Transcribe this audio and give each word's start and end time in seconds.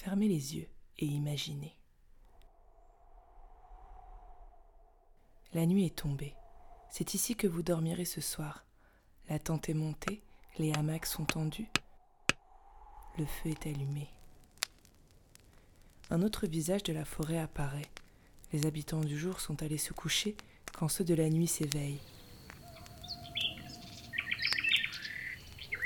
Fermez 0.00 0.28
les 0.28 0.54
yeux 0.54 0.68
et 0.98 1.06
imaginez. 1.06 1.76
La 5.52 5.66
nuit 5.66 5.86
est 5.86 5.96
tombée. 5.96 6.36
C'est 6.88 7.14
ici 7.14 7.34
que 7.34 7.48
vous 7.48 7.64
dormirez 7.64 8.04
ce 8.04 8.20
soir. 8.20 8.64
La 9.28 9.40
tente 9.40 9.68
est 9.68 9.74
montée, 9.74 10.22
les 10.58 10.72
hamacs 10.72 11.04
sont 11.04 11.24
tendus. 11.24 11.68
Le 13.18 13.26
feu 13.26 13.50
est 13.50 13.66
allumé. 13.66 14.08
Un 16.10 16.22
autre 16.22 16.46
visage 16.46 16.84
de 16.84 16.92
la 16.92 17.04
forêt 17.04 17.38
apparaît. 17.38 17.90
Les 18.52 18.66
habitants 18.66 19.00
du 19.00 19.18
jour 19.18 19.40
sont 19.40 19.64
allés 19.64 19.78
se 19.78 19.92
coucher 19.92 20.36
quand 20.74 20.88
ceux 20.88 21.04
de 21.04 21.14
la 21.14 21.28
nuit 21.28 21.48
s'éveillent. 21.48 22.00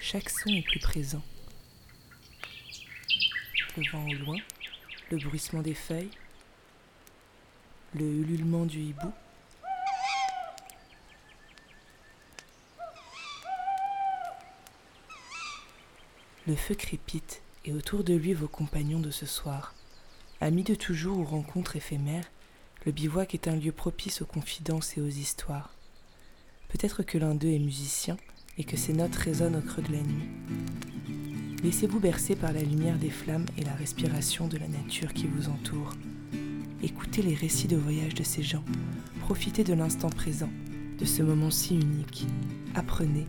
Chaque 0.02 0.28
son 0.28 0.50
est 0.50 0.66
plus 0.66 0.80
présent. 0.80 1.22
Le 3.76 3.90
vent 3.90 4.06
au 4.06 4.12
loin, 4.12 4.36
le 5.10 5.16
bruissement 5.16 5.62
des 5.62 5.72
feuilles, 5.72 6.10
le 7.94 8.04
ululement 8.04 8.66
du 8.66 8.80
hibou. 8.80 9.10
Le 16.46 16.54
feu 16.54 16.74
crépite 16.74 17.40
et 17.64 17.72
autour 17.72 18.04
de 18.04 18.14
lui 18.14 18.34
vos 18.34 18.48
compagnons 18.48 19.00
de 19.00 19.10
ce 19.10 19.24
soir. 19.24 19.74
Amis 20.42 20.64
de 20.64 20.74
toujours 20.74 21.18
ou 21.18 21.24
rencontres 21.24 21.76
éphémères, 21.76 22.30
le 22.84 22.92
bivouac 22.92 23.34
est 23.34 23.48
un 23.48 23.56
lieu 23.56 23.72
propice 23.72 24.20
aux 24.20 24.26
confidences 24.26 24.98
et 24.98 25.00
aux 25.00 25.06
histoires. 25.06 25.72
Peut-être 26.68 27.02
que 27.02 27.16
l'un 27.16 27.34
d'eux 27.34 27.52
est 27.52 27.58
musicien 27.58 28.18
et 28.58 28.64
que 28.64 28.76
ses 28.76 28.92
notes 28.92 29.16
résonnent 29.16 29.56
au 29.56 29.62
creux 29.62 29.82
de 29.82 29.92
la 29.92 30.02
nuit. 30.02 30.28
Laissez-vous 31.62 32.00
bercer 32.00 32.34
par 32.34 32.52
la 32.52 32.62
lumière 32.62 32.98
des 32.98 33.08
flammes 33.08 33.46
et 33.56 33.62
la 33.62 33.74
respiration 33.74 34.48
de 34.48 34.56
la 34.56 34.66
nature 34.66 35.14
qui 35.14 35.28
vous 35.28 35.48
entoure. 35.48 35.92
Écoutez 36.82 37.22
les 37.22 37.36
récits 37.36 37.68
de 37.68 37.76
voyage 37.76 38.14
de 38.14 38.24
ces 38.24 38.42
gens. 38.42 38.64
Profitez 39.20 39.62
de 39.62 39.72
l'instant 39.72 40.10
présent, 40.10 40.50
de 40.98 41.04
ce 41.04 41.22
moment 41.22 41.52
si 41.52 41.76
unique. 41.76 42.26
Apprenez, 42.74 43.28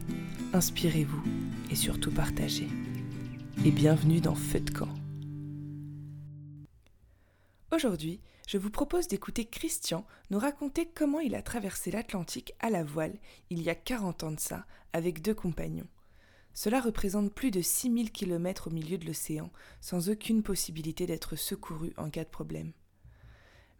inspirez-vous 0.52 1.22
et 1.70 1.76
surtout 1.76 2.10
partagez 2.10 2.68
et 3.64 3.70
bienvenue 3.70 4.20
dans 4.20 4.34
Feu 4.34 4.62
de 4.62 4.72
camp. 4.72 4.90
Aujourd'hui, 7.72 8.20
je 8.48 8.58
vous 8.58 8.72
propose 8.72 9.08
d'écouter 9.08 9.46
Christian 9.46 10.08
nous 10.32 10.40
raconter 10.40 10.90
comment 10.96 11.20
il 11.20 11.36
a 11.36 11.44
traversé 11.44 11.92
l'Atlantique 11.92 12.54
à 12.60 12.72
la 12.72 12.84
voile 12.84 13.14
il 13.52 13.62
y 13.62 13.70
a 13.70 13.76
40 13.76 14.24
ans 14.24 14.32
de 14.32 14.40
ça 14.40 14.66
avec 14.92 15.22
deux 15.22 15.36
compagnons. 15.36 15.88
Cela 16.54 16.80
représente 16.80 17.34
plus 17.34 17.52
de 17.52 17.62
6000 17.62 18.12
km 18.12 18.68
au 18.68 18.72
milieu 18.72 18.98
de 18.98 19.06
l'océan, 19.06 19.52
sans 19.82 20.10
aucune 20.10 20.44
possibilité 20.44 21.06
d'être 21.08 21.36
secouru 21.36 21.94
en 21.98 22.10
cas 22.10 22.24
de 22.24 22.30
problème. 22.30 22.74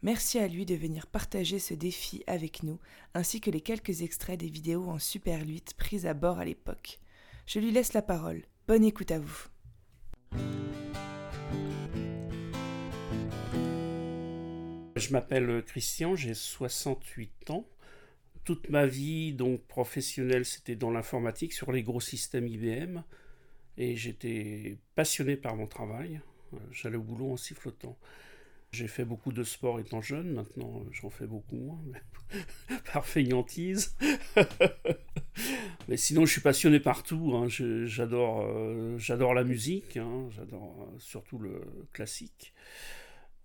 Merci 0.02 0.38
à 0.38 0.48
lui 0.48 0.66
de 0.66 0.74
venir 0.74 1.06
partager 1.06 1.58
ce 1.58 1.72
défi 1.72 2.24
avec 2.26 2.62
nous, 2.62 2.78
ainsi 3.14 3.40
que 3.40 3.50
les 3.50 3.62
quelques 3.62 4.02
extraits 4.02 4.38
des 4.38 4.50
vidéos 4.50 4.88
en 4.88 4.98
Super 4.98 5.46
8 5.46 5.74
prises 5.78 6.04
à 6.04 6.12
bord 6.12 6.38
à 6.38 6.44
l'époque. 6.44 6.98
Je 7.46 7.58
lui 7.58 7.70
laisse 7.70 7.94
la 7.94 8.02
parole. 8.02 8.42
Bonne 8.66 8.84
écoute 8.84 9.10
à 9.10 9.18
vous. 9.18 9.48
Je 14.96 15.12
m'appelle 15.12 15.62
Christian, 15.64 16.16
j'ai 16.16 16.34
68 16.34 17.50
ans. 17.50 17.66
Toute 18.44 18.68
ma 18.68 18.86
vie 18.86 19.32
donc 19.32 19.62
professionnelle, 19.66 20.44
c'était 20.44 20.76
dans 20.76 20.90
l'informatique, 20.90 21.52
sur 21.52 21.72
les 21.72 21.82
gros 21.82 22.00
systèmes 22.00 22.46
IBM. 22.46 23.02
Et 23.76 23.96
j'étais 23.96 24.78
passionné 24.94 25.36
par 25.36 25.56
mon 25.56 25.66
travail. 25.66 26.20
J'allais 26.70 26.96
au 26.96 27.02
boulot 27.02 27.32
en 27.32 27.36
sifflotant. 27.36 27.98
J'ai 28.74 28.88
fait 28.88 29.04
beaucoup 29.04 29.32
de 29.32 29.44
sport 29.44 29.78
étant 29.78 30.02
jeune, 30.02 30.32
maintenant 30.32 30.82
j'en 30.90 31.08
fais 31.08 31.28
beaucoup 31.28 31.54
moins, 31.54 31.78
par 32.92 33.06
feignantise. 33.06 33.94
mais 35.88 35.96
sinon 35.96 36.26
je 36.26 36.32
suis 36.32 36.40
passionné 36.40 36.80
partout, 36.80 37.34
hein. 37.36 37.46
j'adore, 37.48 38.44
euh, 38.44 38.98
j'adore 38.98 39.32
la 39.32 39.44
musique, 39.44 39.96
hein. 39.96 40.28
j'adore 40.30 40.88
euh, 40.92 40.98
surtout 40.98 41.38
le 41.38 41.60
classique. 41.92 42.52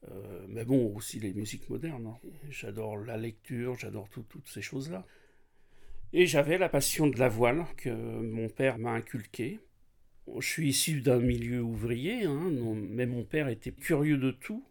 Euh, 0.07 0.45
mais 0.47 0.63
bon, 0.63 0.95
aussi 0.95 1.19
les 1.19 1.33
musiques 1.33 1.69
modernes. 1.69 2.07
Hein. 2.07 2.29
J'adore 2.49 2.97
la 2.97 3.17
lecture, 3.17 3.77
j'adore 3.77 4.09
toutes 4.09 4.47
ces 4.47 4.61
choses-là. 4.61 5.05
Et 6.13 6.25
j'avais 6.25 6.57
la 6.57 6.69
passion 6.69 7.07
de 7.07 7.19
la 7.19 7.29
voile 7.29 7.65
que 7.77 7.89
mon 7.89 8.49
père 8.49 8.79
m'a 8.79 8.91
inculquée. 8.91 9.59
Je 10.39 10.47
suis 10.47 10.69
issu 10.69 11.01
d'un 11.01 11.19
milieu 11.19 11.61
ouvrier, 11.61 12.27
mais 12.27 13.05
mon 13.05 13.23
père 13.23 13.47
était 13.47 13.71
curieux 13.71 14.17
de 14.17 14.31
tout 14.31 14.63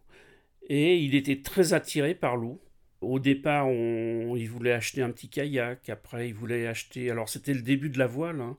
et 0.69 0.97
il 0.97 1.15
était 1.15 1.41
très 1.41 1.73
attiré 1.73 2.15
par 2.15 2.37
l'eau. 2.37 2.61
Au 3.01 3.19
départ, 3.19 3.67
on, 3.67 4.35
il 4.35 4.49
voulait 4.49 4.73
acheter 4.73 5.01
un 5.01 5.11
petit 5.11 5.29
kayak, 5.29 5.89
après 5.89 6.29
il 6.29 6.33
voulait 6.33 6.67
acheter... 6.67 7.09
Alors 7.09 7.29
c'était 7.29 7.53
le 7.53 7.61
début 7.61 7.89
de 7.89 7.97
la 7.97 8.07
voile, 8.07 8.41
hein, 8.41 8.57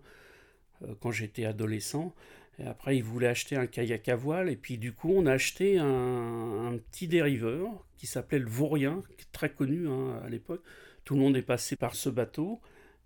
euh, 0.83 0.95
quand 1.01 1.11
j'étais 1.11 1.45
adolescent. 1.45 2.15
Et 2.61 2.67
après, 2.67 2.97
il 2.97 3.03
voulait 3.03 3.27
acheter 3.27 3.57
un 3.57 3.67
kayak 3.67 4.09
à 4.09 4.17
voile. 4.17 4.51
Et 4.51 4.57
puis, 4.57 4.77
du 4.77 4.93
coup, 4.93 5.13
on 5.15 5.27
a 5.27 5.33
acheté 5.33 5.79
un, 5.79 6.77
petit 6.91 7.09
dériveur 7.09 7.87
qui 7.97 8.07
s'appelait 8.07 8.39
le 8.39 8.49
Vaurien, 8.49 9.03
très 9.33 9.51
connu 9.51 9.89
hein, 9.89 10.21
à 10.25 10.29
l'époque. 10.29 10.63
Tout 11.05 11.15
le 11.15 11.21
monde 11.21 11.37
est 11.37 11.43
passé 11.43 11.77
par 11.77 11.95
ce 11.95 12.11
bateau. 12.11 12.61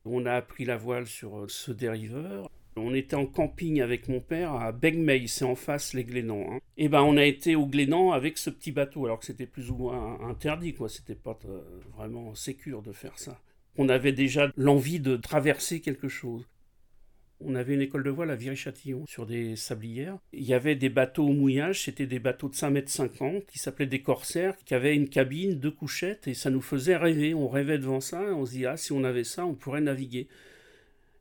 On 0.05 0.27
a 0.27 0.33
appris 0.33 0.65
la 0.65 0.77
voile 0.77 1.07
sur 1.07 1.39
euh, 1.39 1.47
ce 1.49 1.73
dériveur. 1.73 2.51
On 2.77 2.93
était 2.93 3.15
en 3.15 3.27
camping 3.27 3.81
avec 3.81 4.09
mon 4.09 4.21
père 4.21 4.53
à 4.55 4.73
Begmey, 4.73 5.27
c'est 5.29 5.45
en 5.45 5.55
face 5.55 5.95
les 5.95 6.03
Glénans. 6.03 6.45
Hein. 6.51 6.59
Et 6.77 6.89
ben 6.89 7.03
on 7.03 7.17
a 7.17 7.25
été 7.25 7.55
au 7.55 7.67
Glénan 7.67 8.11
avec 8.11 8.37
ce 8.37 8.51
petit 8.51 8.73
bateau, 8.73 9.05
alors 9.05 9.21
que 9.21 9.27
c'était 9.27 9.47
plus 9.47 9.71
ou 9.71 9.77
moins 9.77 10.19
interdit, 10.29 10.75
quoi. 10.75 10.89
C'était 10.89 11.15
pas 11.15 11.39
euh, 11.45 11.61
vraiment 11.97 12.35
sécure 12.35 12.83
de 12.83 12.91
faire 12.91 13.17
ça. 13.17 13.41
On 13.77 13.89
avait 13.89 14.13
déjà 14.13 14.51
l'envie 14.57 14.99
de 14.99 15.17
traverser 15.17 15.81
quelque 15.81 16.09
chose. 16.09 16.45
On 17.47 17.55
avait 17.55 17.75
une 17.75 17.83
école 17.83 18.03
de 18.03 18.11
voile 18.11 18.31
à 18.31 18.37
Viry-Châtillon 18.37 19.05
sur 19.07 19.27
des 19.27 19.55
sablières. 19.57 20.19
Il 20.33 20.45
y 20.45 20.55
avait 20.55 20.77
des 20.77 20.89
bateaux 20.89 21.25
au 21.25 21.33
mouillage, 21.33 21.85
c'était 21.85 22.07
des 22.07 22.19
bateaux 22.19 22.49
de 22.49 22.55
5 22.55 22.71
mètres 22.71 22.91
50 22.91 23.47
qui 23.47 23.59
s'appelaient 23.59 23.87
des 23.87 24.03
corsaires, 24.03 24.57
qui 24.65 24.75
avaient 24.75 24.95
une 24.95 25.09
cabine, 25.09 25.59
deux 25.59 25.71
couchettes, 25.71 26.27
et 26.27 26.35
ça 26.35 26.51
nous 26.51 26.63
faisait 26.63 26.97
rêver. 26.97 27.35
On 27.35 27.49
rêvait 27.49 27.79
devant 27.79 28.01
ça, 28.01 28.21
on 28.35 28.47
se 28.47 28.53
dit 28.53 28.67
ah 28.67 28.77
si 28.77 28.93
on 28.93 29.05
avait 29.05 29.25
ça, 29.25 29.45
on 29.45 29.55
pourrait 29.55 29.83
naviguer. 29.83 30.29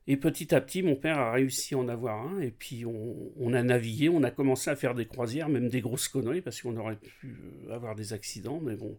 Et 0.06 0.16
petit 0.16 0.54
à 0.54 0.60
petit, 0.60 0.82
mon 0.82 0.96
père 0.96 1.18
a 1.18 1.32
réussi 1.32 1.74
à 1.74 1.78
en 1.78 1.88
avoir 1.88 2.26
un, 2.26 2.40
et 2.40 2.50
puis 2.50 2.84
on, 2.84 3.54
a 3.54 3.62
navigué, 3.62 4.10
on 4.10 4.22
a 4.22 4.30
commencé 4.30 4.70
à 4.70 4.76
faire 4.76 4.94
des 4.94 5.06
croisières, 5.06 5.48
même 5.48 5.68
des 5.68 5.80
grosses 5.80 6.08
conneries, 6.08 6.42
parce 6.42 6.60
qu'on 6.60 6.76
aurait 6.76 6.96
pu 6.96 7.38
euh, 7.68 7.74
avoir 7.74 7.94
des 7.94 8.12
accidents, 8.12 8.60
mais 8.62 8.76
bon, 8.76 8.98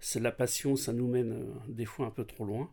c'est 0.00 0.20
la 0.20 0.32
passion, 0.32 0.74
ça 0.74 0.92
nous 0.92 1.06
mène 1.06 1.32
euh, 1.32 1.44
des 1.68 1.84
fois 1.84 2.06
un 2.06 2.10
peu 2.10 2.24
trop 2.24 2.44
loin. 2.44 2.68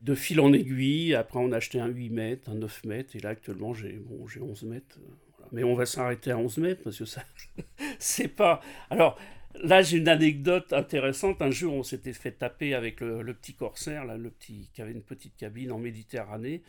De 0.00 0.14
fil 0.14 0.40
en 0.40 0.52
aiguille, 0.52 1.14
après 1.14 1.40
on 1.40 1.50
a 1.52 1.56
acheté 1.56 1.80
un 1.80 1.88
8 1.88 2.10
mètres, 2.10 2.50
un 2.50 2.54
9 2.54 2.84
mètres, 2.84 3.16
et 3.16 3.20
là 3.20 3.30
actuellement 3.30 3.74
j'ai 3.74 3.94
bon, 3.94 4.26
11 4.40 4.62
mètres. 4.64 4.98
Euh, 4.98 5.44
mais 5.50 5.64
on 5.64 5.74
va 5.74 5.86
s'arrêter 5.86 6.30
à 6.30 6.38
11 6.38 6.58
mètres, 6.58 6.82
parce 6.84 6.98
que 6.98 7.04
ça, 7.04 7.22
c'est 7.98 8.28
pas... 8.28 8.60
Alors, 8.90 9.18
Là, 9.62 9.82
j'ai 9.82 9.98
une 9.98 10.08
anecdote 10.08 10.72
intéressante. 10.72 11.42
Un 11.42 11.50
jour, 11.50 11.74
on 11.74 11.82
s'était 11.82 12.12
fait 12.12 12.32
taper 12.32 12.74
avec 12.74 13.00
le, 13.00 13.34
petit 13.34 13.54
corsaire, 13.54 14.04
là, 14.04 14.16
le 14.16 14.30
petit 14.30 14.68
qui 14.72 14.82
avait 14.82 14.92
une 14.92 15.02
petite 15.02 15.36
cabine 15.36 15.72
en 15.72 15.78
Méditerranée. 15.78 16.62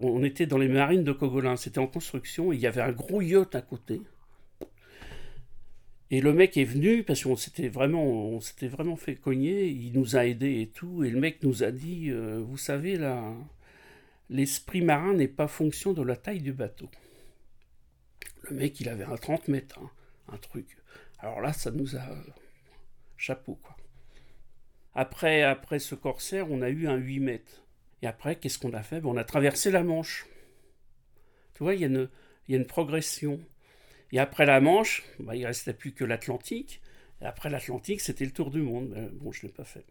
On 0.00 0.24
était 0.24 0.46
dans 0.46 0.58
les 0.58 0.68
marines 0.68 1.04
de 1.04 1.12
Cogolin. 1.12 1.56
C'était 1.56 1.78
en 1.78 1.86
construction. 1.86 2.52
Et 2.52 2.56
il 2.56 2.60
y 2.60 2.66
avait 2.66 2.80
un 2.80 2.92
gros 2.92 3.20
yacht 3.20 3.54
à 3.54 3.62
côté. 3.62 4.00
Et 6.14 6.20
le 6.20 6.32
mec 6.32 6.56
est 6.56 6.64
venu 6.64 7.02
parce 7.02 7.24
qu'on 7.24 7.34
s'était 7.34 7.66
vraiment, 7.66 8.04
on 8.04 8.40
s'était 8.40 8.68
vraiment 8.68 8.94
fait 8.94 9.16
cogner. 9.16 9.66
Il 9.66 9.94
nous 9.94 10.14
a 10.14 10.24
aidés 10.24 10.60
et 10.60 10.68
tout. 10.68 11.02
Et 11.02 11.10
le 11.10 11.18
mec 11.18 11.42
nous 11.42 11.64
a 11.64 11.72
dit, 11.72 12.08
euh, 12.10 12.38
vous 12.40 12.56
savez 12.56 12.94
là, 12.94 13.34
l'esprit 14.30 14.80
marin 14.80 15.14
n'est 15.14 15.26
pas 15.26 15.48
fonction 15.48 15.92
de 15.92 16.02
la 16.02 16.14
taille 16.14 16.40
du 16.40 16.52
bateau. 16.52 16.88
Le 18.42 18.54
mec, 18.54 18.78
il 18.78 18.88
avait 18.88 19.02
un 19.02 19.16
30 19.16 19.48
mètres, 19.48 19.80
hein, 19.82 19.90
un 20.32 20.36
truc. 20.36 20.76
Alors 21.18 21.40
là, 21.40 21.52
ça 21.52 21.72
nous 21.72 21.96
a... 21.96 22.06
Chapeau, 23.16 23.58
quoi. 23.60 23.76
Après, 24.94 25.42
après 25.42 25.80
ce 25.80 25.96
corsaire, 25.96 26.48
on 26.48 26.62
a 26.62 26.70
eu 26.70 26.86
un 26.86 26.94
8 26.94 27.18
mètres. 27.18 27.64
Et 28.02 28.06
après, 28.06 28.36
qu'est-ce 28.36 28.60
qu'on 28.60 28.74
a 28.74 28.84
fait? 28.84 29.00
Ben, 29.00 29.08
On 29.08 29.16
a 29.16 29.24
traversé 29.24 29.72
la 29.72 29.82
Manche. 29.82 30.26
Tu 31.54 31.64
vois, 31.64 31.74
il 31.74 31.80
y 31.80 31.84
a 31.84 32.56
une 32.56 32.66
progression. 32.66 33.40
Et 34.14 34.20
après 34.20 34.46
la 34.46 34.60
Manche, 34.60 35.02
ben, 35.18 35.34
il 35.34 35.42
ne 35.42 35.46
restait 35.48 35.74
plus 35.74 35.92
que 35.92 36.04
l'Atlantique. 36.04 36.80
Et 37.20 37.24
après 37.24 37.50
l'Atlantique, 37.50 38.00
c'était 38.00 38.24
le 38.24 38.30
tour 38.30 38.52
du 38.52 38.62
monde. 38.62 38.90
Ben, 38.90 39.10
bon, 39.12 39.32
je 39.32 39.40
ne 39.44 39.48
l'ai 39.48 39.52
pas 39.52 39.64
fait. 39.64 39.84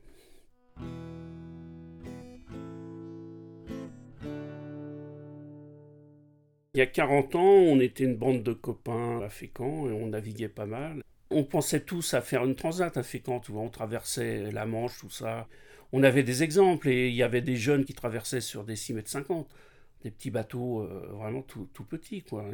Il 6.73 6.79
y 6.79 6.81
a 6.81 6.85
40 6.85 7.35
ans, 7.35 7.41
on 7.41 7.81
était 7.81 8.05
une 8.05 8.15
bande 8.15 8.43
de 8.43 8.53
copains 8.53 9.19
à 9.21 9.29
Fécamp 9.29 9.89
et 9.89 9.91
on 9.91 10.07
naviguait 10.07 10.47
pas 10.47 10.65
mal 10.65 11.03
on 11.35 11.43
pensait 11.43 11.79
tous 11.79 12.13
à 12.13 12.21
faire 12.21 12.43
une 12.45 12.55
transat 12.55 12.95
à 12.95 13.01
Fécamp, 13.01 13.39
tu 13.39 13.51
on 13.53 13.69
traversait 13.69 14.51
la 14.51 14.65
Manche, 14.67 14.99
tout 14.99 15.09
ça. 15.09 15.47
On 15.91 16.03
avait 16.03 16.21
des 16.21 16.43
exemples 16.43 16.89
et 16.89 17.09
il 17.09 17.15
y 17.15 17.23
avait 17.23 17.41
des 17.41 17.55
jeunes 17.55 17.85
qui 17.85 17.93
traversaient 17.93 18.41
sur 18.41 18.63
des 18.63 18.75
6 18.75 18.93
mètres 18.93 19.09
50. 19.09 19.49
Des 20.03 20.11
petits 20.11 20.31
bateaux 20.31 20.81
euh, 20.81 21.07
vraiment 21.11 21.41
tout, 21.41 21.67
tout, 21.73 21.85
petits. 21.85 22.23
Quoi. 22.23 22.45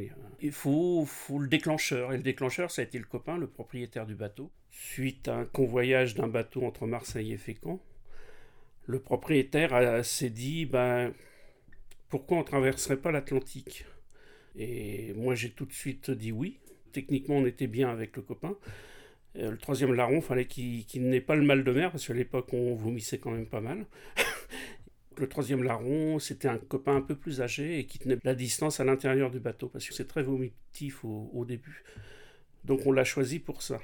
Il 0.41 0.51
faut, 0.51 1.03
faut, 1.05 1.39
le 1.39 1.47
déclencheur. 1.47 2.13
Et 2.13 2.17
le 2.17 2.23
déclencheur, 2.23 2.71
ça 2.71 2.81
a 2.81 2.85
été 2.85 2.97
le 2.99 3.05
copain, 3.05 3.37
le 3.37 3.47
propriétaire 3.47 4.05
du 4.05 4.15
bateau. 4.15 4.51
Suite 4.71 5.27
à 5.27 5.35
un 5.35 5.45
convoyage 5.45 6.15
d'un 6.15 6.27
bateau 6.27 6.63
entre 6.63 6.85
Marseille 6.85 7.33
et 7.33 7.37
Fécamp, 7.37 7.81
le 8.85 8.99
propriétaire 8.99 10.05
s'est 10.05 10.29
dit 10.29 10.65
ben, 10.65 11.11
pourquoi 12.09 12.37
on 12.37 12.41
ne 12.41 12.45
traverserait 12.45 12.97
pas 12.97 13.11
l'Atlantique? 13.11 13.85
Et 14.55 15.13
moi, 15.13 15.35
j'ai 15.35 15.49
tout 15.49 15.65
de 15.65 15.73
suite 15.73 16.11
dit 16.11 16.31
oui. 16.31 16.59
Techniquement, 16.91 17.35
on 17.37 17.45
était 17.45 17.67
bien 17.67 17.89
avec 17.89 18.15
le 18.15 18.21
copain. 18.21 18.55
Euh, 19.35 19.51
le 19.51 19.57
troisième 19.57 19.93
larron, 19.93 20.21
fallait 20.21 20.45
qu'il 20.45 20.85
n'ait 21.09 21.21
pas 21.21 21.35
le 21.35 21.43
mal 21.43 21.63
de 21.63 21.71
mer, 21.71 21.91
parce 21.91 22.07
qu'à 22.07 22.13
l'époque, 22.13 22.51
on 22.53 22.73
vomissait 22.75 23.19
quand 23.19 23.31
même 23.31 23.45
pas 23.45 23.61
mal. 23.61 23.85
le 25.19 25.27
troisième 25.27 25.63
larron, 25.63 26.19
c'était 26.19 26.47
un 26.47 26.57
copain 26.57 26.95
un 26.95 27.01
peu 27.01 27.15
plus 27.15 27.41
âgé 27.41 27.79
et 27.79 27.85
qui 27.85 27.99
tenait 27.99 28.17
la 28.23 28.35
distance 28.35 28.79
à 28.79 28.83
l'intérieur 28.83 29.29
du 29.29 29.39
bateau, 29.39 29.67
parce 29.67 29.87
que 29.87 29.93
c'est 29.93 30.07
très 30.07 30.23
vomitif 30.23 31.03
au, 31.03 31.45
début. 31.45 31.83
Donc 32.65 32.85
on 32.85 32.91
l'a 32.91 33.03
choisi 33.03 33.39
pour 33.39 33.61
ça. 33.61 33.79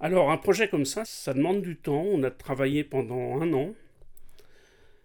Alors 0.00 0.30
un 0.30 0.36
projet 0.36 0.68
comme 0.68 0.84
ça, 0.84 1.04
ça 1.04 1.34
demande 1.34 1.62
du 1.62 1.76
temps. 1.76 2.02
On 2.02 2.22
a 2.22 2.30
travaillé 2.30 2.84
pendant 2.84 3.40
un 3.40 3.52
an. 3.52 3.74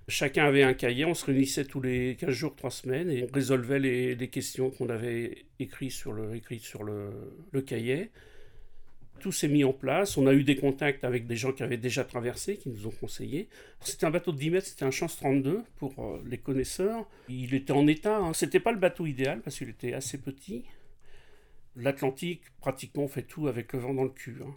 Chacun 0.08 0.46
avait 0.46 0.64
un 0.64 0.74
cahier, 0.74 1.06
on 1.06 1.14
se 1.14 1.26
réunissait 1.26 1.66
tous 1.66 1.82
les 1.82 2.16
15 2.20 2.32
jours, 2.32 2.56
3 2.56 2.72
semaines, 2.72 3.12
et 3.12 3.24
on 3.24 3.34
résolvait 3.34 3.80
les, 3.80 4.28
questions 4.30 4.72
qu'on 4.72 4.90
avait 4.90 5.46
écrites 5.60 5.92
sur 5.92 6.14
le, 6.14 6.42
sur 6.60 6.84
le 6.84 7.62
cahier. 7.62 8.10
Tout 9.20 9.32
s'est 9.32 9.48
mis 9.48 9.64
en 9.64 9.74
place. 9.74 10.18
On 10.18 10.28
a 10.28 10.34
eu 10.34 10.44
des 10.44 10.56
contacts 10.56 11.04
avec 11.04 11.28
des 11.28 11.36
gens 11.36 11.52
qui 11.52 11.64
avaient 11.64 11.78
déjà 11.78 12.04
traversé, 12.04 12.58
qui 12.58 12.70
nous 12.70 12.88
ont 12.88 12.92
conseillé. 12.92 13.50
C'était 13.82 14.06
un 14.06 14.12
bateau 14.12 14.32
de 14.32 14.38
10 14.38 14.52
mètres, 14.52 14.68
c'était 14.68 14.86
un 14.86 14.92
Chance 14.92 15.18
32 15.18 15.62
pour 15.78 15.94
euh, 16.00 16.24
les 16.26 16.38
connaisseurs. 16.38 17.08
Il 17.28 17.54
était 17.54 17.74
en 17.74 17.88
état. 17.88 18.18
Hein. 18.18 18.34
C'était 18.34 18.60
pas 18.60 18.72
le 18.72 18.80
bateau 18.80 19.06
idéal 19.06 19.42
parce 19.42 19.58
qu'il 19.58 19.70
était 19.70 19.94
assez 19.94 20.18
petit. 20.18 20.64
L'Atlantique, 21.76 22.42
pratiquement, 22.60 23.08
fait 23.08 23.24
tout 23.24 23.48
avec 23.48 23.74
le 23.74 23.80
vent 23.80 23.94
dans 23.94 24.04
le 24.04 24.10
cul. 24.10 24.38
Hein. 24.46 24.54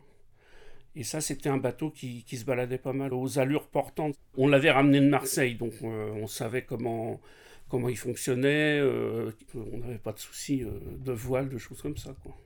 Et 0.94 1.04
ça, 1.04 1.20
c'était 1.20 1.48
un 1.48 1.56
bateau 1.56 1.90
qui, 1.90 2.24
se 2.28 2.44
baladait 2.44 2.78
pas 2.78 2.92
mal 2.92 3.14
aux 3.14 3.38
allures 3.38 3.66
portantes. 3.66 4.14
On 4.36 4.46
l'avait 4.46 4.70
ramené 4.70 5.00
de 5.00 5.08
Marseille, 5.08 5.54
donc 5.54 5.72
euh, 5.82 6.12
on 6.12 6.26
savait 6.26 6.62
comment, 6.62 7.20
comment 7.68 7.88
il 7.88 7.96
fonctionnait. 7.96 8.78
Euh, 8.78 9.30
on 9.54 9.78
n'avait 9.78 9.98
pas 9.98 10.12
de 10.12 10.18
soucis 10.18 10.64
de 10.64 11.12
voile, 11.12 11.48
de 11.48 11.58
choses 11.58 11.80
comme 11.80 11.96
ça. 11.96 12.14
Quoi. 12.22 12.36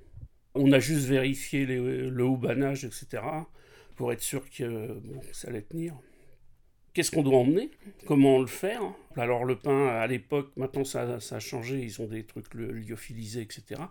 On 0.57 0.73
a 0.73 0.79
juste 0.79 1.07
vérifié 1.07 1.67
le 1.67 2.25
houbanage, 2.25 2.85
etc., 2.85 3.23
pour 3.95 4.13
être 4.13 4.21
sûr 4.21 4.49
que 4.51 5.01
ça 5.33 5.49
allait 5.49 5.63
tenir. 5.63 5.95
Qu'est-ce 6.97 7.11
qu'on 7.11 7.23
doit 7.23 7.37
emmener? 7.37 7.71
Comment 8.07 8.39
le 8.39 8.47
faire? 8.47 8.81
Alors 9.17 9.45
le 9.45 9.59
pain, 9.59 9.89
à 9.89 10.07
l'époque, 10.07 10.51
maintenant 10.57 10.85
ça, 10.85 11.19
a 11.31 11.39
changé, 11.41 11.81
ils 11.81 12.01
ont 12.01 12.07
des 12.07 12.25
trucs 12.25 12.55
lyophilisés, 12.55 13.43
etc. 13.43 13.83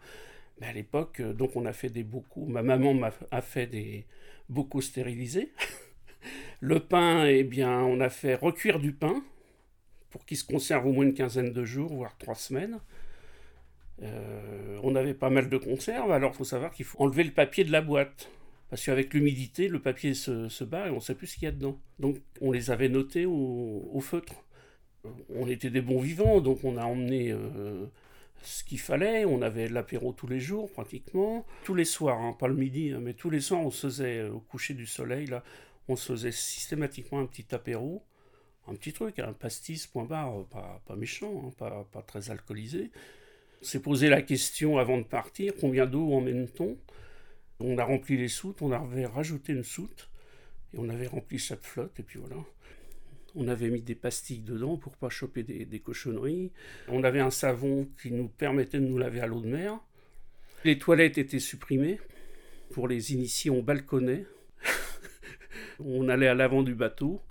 Mais 0.59 0.65
à 0.65 0.73
l'époque, 0.73 1.19
euh, 1.19 1.31
donc 1.31 1.55
on 1.55 1.65
a 1.65 1.73
fait 1.73 1.89
des 1.89 2.03
bocaux. 2.03 2.45
Ma 2.45 2.63
maman 2.63 2.99
a 3.29 3.41
fait 3.41 3.67
des 3.67 4.07
bocaux 4.49 4.81
stérilisés. 4.81 5.51
le 6.61 6.79
pain, 6.79 7.25
eh 7.25 7.43
bien, 7.43 7.83
on 7.83 7.99
a 7.99 8.09
fait 8.09 8.33
recuire 8.33 8.79
du 8.79 8.91
pain 8.91 9.23
pour 10.09 10.25
qu'il 10.25 10.37
se 10.37 10.43
conserve 10.43 10.87
au 10.87 10.91
moins 10.91 11.05
une 11.05 11.13
quinzaine 11.13 11.51
de 11.51 11.63
jours, 11.63 11.93
voire 11.93 12.17
trois 12.17 12.33
semaines. 12.33 12.79
Euh, 14.01 14.79
on 14.83 14.95
avait 14.95 15.13
pas 15.13 15.29
mal 15.29 15.49
de 15.49 15.57
conserves, 15.57 16.11
alors 16.11 16.31
il 16.33 16.37
faut 16.37 16.43
savoir 16.43 16.71
qu'il 16.71 16.85
faut 16.85 17.01
enlever 17.01 17.23
le 17.23 17.31
papier 17.31 17.63
de 17.63 17.71
la 17.71 17.81
boîte. 17.81 18.29
Parce 18.69 18.83
qu'avec 18.83 19.13
l'humidité, 19.13 19.67
le 19.67 19.79
papier 19.79 20.13
se, 20.13 20.63
bat 20.63 20.87
et 20.87 20.89
on 20.89 20.95
ne 20.95 20.99
sait 20.99 21.15
plus 21.15 21.27
ce 21.27 21.35
qu'il 21.35 21.43
y 21.43 21.47
a 21.47 21.51
dedans. 21.51 21.79
Donc 21.99 22.17
on 22.41 22.51
les 22.51 22.71
avait 22.71 22.89
notés 22.89 23.25
au, 23.25 23.99
feutre. 24.01 24.33
On 25.29 25.47
était 25.47 25.69
des 25.69 25.81
bons 25.81 26.01
vivants, 26.01 26.41
donc 26.41 26.63
on 26.63 26.77
a 26.77 26.83
emmené 26.83 27.31
euh, 27.31 27.85
ce 28.41 28.63
qu'il 28.63 28.79
fallait. 28.79 29.23
On 29.23 29.43
avait 29.43 29.69
l'apéro 29.69 30.13
tous 30.13 30.27
les 30.27 30.39
jours, 30.39 30.71
pratiquement. 30.71 31.45
Tous 31.63 31.75
les 31.75 31.85
soirs, 31.85 32.19
hein, 32.19 32.33
pas 32.33 32.47
le 32.47 32.55
midi, 32.55 32.91
hein, 32.91 32.99
mais 33.01 33.13
tous 33.13 33.29
les 33.29 33.39
soirs, 33.39 33.61
on 33.61 33.69
se 33.69 33.87
faisait, 33.87 34.17
euh, 34.17 34.33
au 34.33 34.39
coucher 34.39 34.73
du 34.73 34.87
soleil, 34.87 35.27
là, 35.27 35.43
on 35.87 35.95
se 35.95 36.11
faisait 36.13 36.31
systématiquement 36.31 37.19
un 37.19 37.27
petit 37.27 37.53
apéro. 37.53 38.03
Un 38.67 38.73
petit 38.73 38.93
truc, 38.93 39.19
un 39.19 39.31
pastis, 39.31 39.85
point 39.85 40.05
barre, 40.05 40.43
pas, 40.47 40.95
méchant, 40.95 41.43
hein, 41.45 41.53
pas, 41.55 41.87
pas 41.91 42.01
très 42.01 42.31
alcoolisé 42.31 42.89
s'est 43.61 43.81
posé 43.81 44.09
la 44.09 44.21
question 44.21 44.77
avant 44.77 44.97
de 44.97 45.03
partir, 45.03 45.53
combien 45.59 45.85
d'eau 45.85 46.13
emmène-t-on? 46.13 46.77
On 47.59 47.77
a 47.77 47.83
rempli 47.83 48.17
les 48.17 48.27
soutes, 48.27 48.61
on 48.61 48.71
avait 48.71 49.05
rajouté 49.05 49.53
une 49.53 49.63
soute, 49.63 50.09
et 50.73 50.77
on 50.77 50.89
avait 50.89 51.07
rempli 51.07 51.37
chaque 51.37 51.63
flotte, 51.63 51.99
et 51.99 52.03
puis 52.03 52.19
voilà. 52.19 52.41
On 53.35 53.47
avait 53.47 53.69
mis 53.69 53.81
des 53.81 53.95
pastilles 53.95 54.41
dedans 54.41 54.77
pour 54.77 54.95
pas 54.95 55.09
choper 55.09 55.43
des, 55.43 55.79
cochonneries. 55.79 56.51
On 56.87 57.03
avait 57.03 57.19
un 57.19 57.31
savon 57.31 57.87
qui 58.01 58.11
nous 58.11 58.29
permettait 58.29 58.79
de 58.79 58.85
nous 58.85 58.97
laver 58.97 59.19
à 59.19 59.27
l'eau 59.27 59.41
de 59.41 59.47
mer. 59.47 59.77
Les 60.63 60.79
toilettes 60.79 61.17
étaient 61.17 61.39
supprimées. 61.39 61.99
Pour 62.71 62.87
les 62.87 63.13
initiés, 63.13 63.51
on 63.51 63.61
balconnait. 63.61 64.25
on 65.79 66.07
allait 66.07 66.27
à 66.27 66.33
l'avant 66.33 66.63
du 66.63 66.75
bateau. 66.75 67.21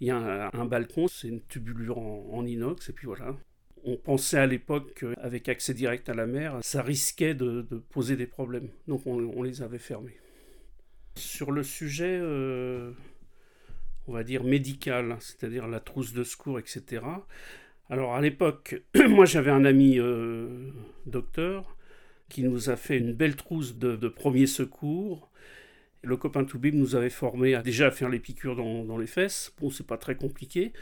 Il 0.00 0.06
y 0.06 0.10
a 0.12 0.50
un, 0.52 0.64
balcon, 0.64 1.08
c'est 1.08 1.26
une 1.26 1.42
tubulure 1.42 1.98
en, 1.98 2.46
inox, 2.46 2.88
et 2.88 2.92
puis 2.92 3.06
voilà. 3.06 3.36
On 3.84 3.96
pensait 3.96 4.38
à 4.38 4.46
l'époque 4.46 4.94
qu'avec 4.94 5.48
accès 5.48 5.74
direct 5.74 6.08
à 6.08 6.14
la 6.14 6.26
mer, 6.26 6.58
ça 6.62 6.82
risquait 6.82 7.34
de, 7.34 7.62
poser 7.90 8.16
des 8.16 8.26
problèmes. 8.26 8.68
Donc 8.86 9.06
on, 9.06 9.42
les 9.42 9.62
avait 9.62 9.78
fermés. 9.78 10.16
Sur 11.16 11.50
le 11.50 11.62
sujet, 11.62 12.18
euh, 12.20 12.92
on 14.06 14.12
va 14.12 14.24
dire 14.24 14.44
médical, 14.44 15.16
c'est-à-dire 15.20 15.66
la 15.66 15.80
trousse 15.80 16.12
de 16.12 16.24
secours, 16.24 16.58
etc. 16.58 17.02
Alors 17.90 18.14
à 18.14 18.20
l'époque, 18.20 18.82
moi 19.08 19.24
j'avais 19.24 19.50
un 19.50 19.64
ami 19.64 19.98
euh, 19.98 20.70
docteur 21.06 21.76
qui 22.28 22.42
nous 22.42 22.70
a 22.70 22.76
fait 22.76 22.98
une 22.98 23.12
belle 23.12 23.36
trousse 23.36 23.76
de, 23.76 23.96
de 23.96 24.08
premiers 24.08 24.46
secours. 24.46 25.30
Le 26.02 26.16
copain 26.16 26.44
Toubib 26.44 26.74
nous 26.74 26.94
avait 26.94 27.10
formé 27.10 27.54
à 27.54 27.62
déjà 27.62 27.90
faire 27.90 28.08
les 28.08 28.20
piqûres 28.20 28.54
dans, 28.54 28.84
dans 28.84 28.98
les 28.98 29.06
fesses. 29.06 29.52
Bon, 29.60 29.70
c'est 29.70 29.86
pas 29.86 29.96
très 29.96 30.14
compliqué. 30.14 30.72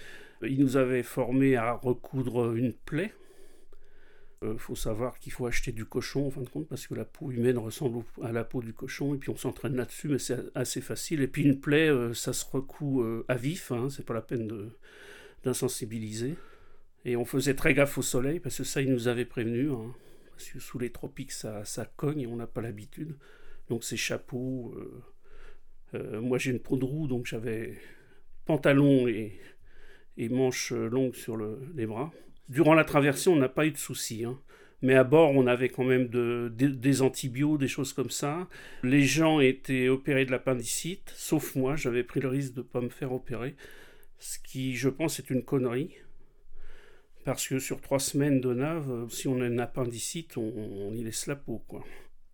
Il 0.42 0.60
nous 0.60 0.76
avait 0.76 1.02
formé 1.02 1.56
à 1.56 1.72
recoudre 1.72 2.54
une 2.54 2.72
plaie. 2.72 3.12
Il 4.42 4.48
euh, 4.48 4.58
faut 4.58 4.74
savoir 4.74 5.18
qu'il 5.18 5.32
faut 5.32 5.46
acheter 5.46 5.72
du 5.72 5.86
cochon 5.86 6.26
en 6.26 6.30
fin 6.30 6.42
de 6.42 6.48
compte 6.48 6.68
parce 6.68 6.86
que 6.86 6.94
la 6.94 7.06
peau 7.06 7.30
humaine 7.30 7.56
ressemble 7.56 8.04
à 8.22 8.32
la 8.32 8.44
peau 8.44 8.60
du 8.60 8.74
cochon 8.74 9.14
et 9.14 9.18
puis 9.18 9.30
on 9.30 9.36
s'entraîne 9.36 9.74
là-dessus 9.76 10.08
mais 10.08 10.18
c'est 10.18 10.38
assez 10.54 10.82
facile. 10.82 11.22
Et 11.22 11.26
puis 11.26 11.42
une 11.42 11.58
plaie, 11.58 11.88
euh, 11.88 12.12
ça 12.12 12.34
se 12.34 12.44
recoue 12.44 13.02
euh, 13.02 13.24
à 13.28 13.36
vif, 13.36 13.72
hein, 13.72 13.88
c'est 13.90 14.04
pas 14.04 14.12
la 14.12 14.20
peine 14.20 14.70
d'insensibiliser. 15.42 16.34
Et 17.06 17.16
on 17.16 17.24
faisait 17.24 17.54
très 17.54 17.72
gaffe 17.72 17.96
au 17.96 18.02
soleil 18.02 18.40
parce 18.40 18.58
que 18.58 18.64
ça 18.64 18.82
il 18.82 18.92
nous 18.92 19.08
avait 19.08 19.24
prévenu. 19.24 19.70
Hein, 19.70 19.94
parce 20.32 20.50
que 20.50 20.58
sous 20.58 20.78
les 20.78 20.90
tropiques 20.90 21.32
ça, 21.32 21.64
ça 21.64 21.86
cogne 21.86 22.20
et 22.20 22.26
on 22.26 22.36
n'a 22.36 22.46
pas 22.46 22.60
l'habitude. 22.60 23.16
Donc 23.70 23.84
ces 23.84 23.96
chapeaux. 23.96 24.74
moi 25.94 26.36
j'ai 26.36 26.50
une 26.50 26.60
peau 26.60 26.76
de 26.76 26.84
roue 26.84 27.08
donc 27.08 27.24
j'avais 27.24 27.78
pantalon 28.44 29.08
et 29.08 29.40
et 30.16 30.28
manches 30.28 30.72
longues 30.72 31.14
sur 31.14 31.36
les 31.74 31.86
bras. 31.86 32.12
Durant 32.48 32.74
la 32.74 32.84
traversée, 32.84 33.28
on 33.28 33.36
n'a 33.36 33.48
pas 33.48 33.66
eu 33.66 33.72
de 33.72 33.76
soucis. 33.76 34.24
Hein. 34.24 34.38
Mais 34.82 34.94
à 34.94 35.04
bord, 35.04 35.30
on 35.32 35.46
avait 35.46 35.68
quand 35.68 35.84
même 35.84 36.08
des 36.08 37.02
antibiotiques, 37.02 37.60
des 37.60 37.68
choses 37.68 37.92
comme 37.92 38.10
ça. 38.10 38.48
Les 38.82 39.02
gens 39.02 39.40
étaient 39.40 39.88
opérés 39.88 40.26
de 40.26 40.30
l'appendicite, 40.30 41.12
sauf 41.16 41.54
moi, 41.54 41.76
j'avais 41.76 42.04
pris 42.04 42.20
le 42.20 42.28
risque 42.28 42.54
de 42.54 42.60
ne 42.60 42.66
pas 42.66 42.80
me 42.80 42.88
faire 42.88 43.12
opérer. 43.12 43.56
Ce 44.18 44.38
qui, 44.38 44.76
je 44.76 44.88
pense, 44.88 45.18
est 45.18 45.30
une 45.30 45.42
connerie. 45.42 45.94
Parce 47.24 47.48
que 47.48 47.58
sur 47.58 47.80
trois 47.80 47.98
semaines 47.98 48.40
de 48.40 48.54
nave, 48.54 49.08
si 49.10 49.26
on 49.26 49.40
a 49.40 49.46
une 49.46 49.60
appendicite, 49.60 50.36
on, 50.36 50.52
on 50.56 50.94
y 50.94 51.02
laisse 51.02 51.26
la 51.26 51.36
peau, 51.36 51.64
quoi. 51.66 51.84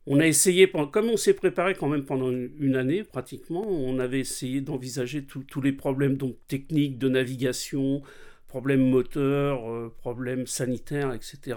On 0.07 0.19
a 0.19 0.27
essayé, 0.27 0.71
comme 0.91 1.11
on 1.11 1.17
s'est 1.17 1.35
préparé 1.35 1.75
quand 1.75 1.89
même 1.89 2.05
pendant 2.05 2.31
une 2.31 2.75
année 2.75 3.05
pratiquement, 3.05 3.65
on 3.67 4.01
avait 4.01 4.21
essayé 4.21 4.61
d'envisager 4.61 5.25
tous 5.25 5.61
les 5.61 5.73
problèmes 5.73 6.17
donc, 6.17 6.37
techniques 6.49 6.99
de 6.99 7.09
navigation, 7.09 8.03
problèmes 8.49 8.89
moteurs, 8.91 9.71
euh, 9.71 9.95
problèmes 9.99 10.47
sanitaires, 10.47 11.15
etc. 11.15 11.57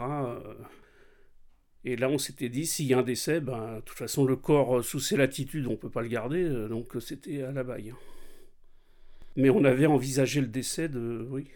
Et 1.83 1.95
là, 1.95 2.09
on 2.09 2.17
s'était 2.17 2.49
dit, 2.49 2.65
s'il 2.65 2.87
y 2.87 2.93
a 2.93 2.99
un 2.99 3.03
décès, 3.03 3.41
ben, 3.41 3.75
de 3.75 3.81
toute 3.81 3.97
façon, 3.97 4.25
le 4.25 4.35
corps 4.35 4.77
euh, 4.77 4.81
sous 4.81 4.99
ces 4.99 5.17
latitudes, 5.17 5.67
on 5.67 5.71
ne 5.71 5.75
peut 5.75 5.89
pas 5.89 6.01
le 6.01 6.07
garder, 6.07 6.43
euh, 6.43 6.67
donc 6.67 6.93
c'était 6.99 7.43
à 7.43 7.51
la 7.51 7.63
baille. 7.63 7.93
Mais 9.35 9.49
on 9.49 9.63
avait 9.65 9.85
envisagé 9.85 10.39
le 10.39 10.47
décès 10.47 10.87
de, 10.87 11.27
oui, 11.29 11.47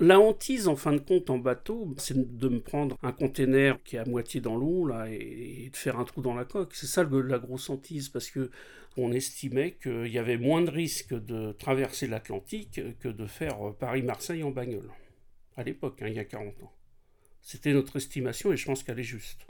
la 0.00 0.18
hantise, 0.18 0.66
en 0.66 0.74
fin 0.74 0.92
de 0.92 0.98
compte, 0.98 1.30
en 1.30 1.38
bateau, 1.38 1.94
c'est 1.98 2.36
de 2.38 2.48
me 2.48 2.60
prendre 2.60 2.98
un 3.02 3.12
container 3.12 3.80
qui 3.84 3.94
est 3.94 4.00
à 4.00 4.04
moitié 4.04 4.40
dans 4.40 4.56
l'eau 4.56 4.86
là 4.86 5.08
et, 5.08 5.70
de 5.70 5.76
faire 5.76 5.98
un 6.00 6.04
trou 6.04 6.20
dans 6.20 6.34
la 6.34 6.44
coque. 6.44 6.74
C'est 6.74 6.86
ça 6.86 7.04
la 7.04 7.38
grosse 7.38 7.70
hantise, 7.70 8.08
parce 8.08 8.30
que 8.30 8.50
on 8.96 9.12
estimait 9.12 9.72
qu'il 9.82 10.08
y 10.08 10.18
avait 10.18 10.36
moins 10.36 10.62
de 10.62 10.70
risques 10.70 11.14
de 11.14 11.52
traverser 11.52 12.06
l'Atlantique 12.06 12.80
que 13.00 13.08
de 13.08 13.26
faire 13.26 13.74
Paris-Marseille 13.78 14.42
en 14.42 14.50
bagnole. 14.50 14.90
À 15.56 15.62
l'époque, 15.62 16.02
hein, 16.02 16.08
il 16.08 16.14
y 16.14 16.20
a 16.20 16.24
40 16.24 16.62
ans. 16.62 16.72
C'était 17.40 17.72
notre 17.72 17.96
estimation 17.96 18.52
et 18.52 18.56
je 18.56 18.66
pense 18.66 18.82
qu'elle 18.82 18.98
est 18.98 19.04
juste. 19.04 19.46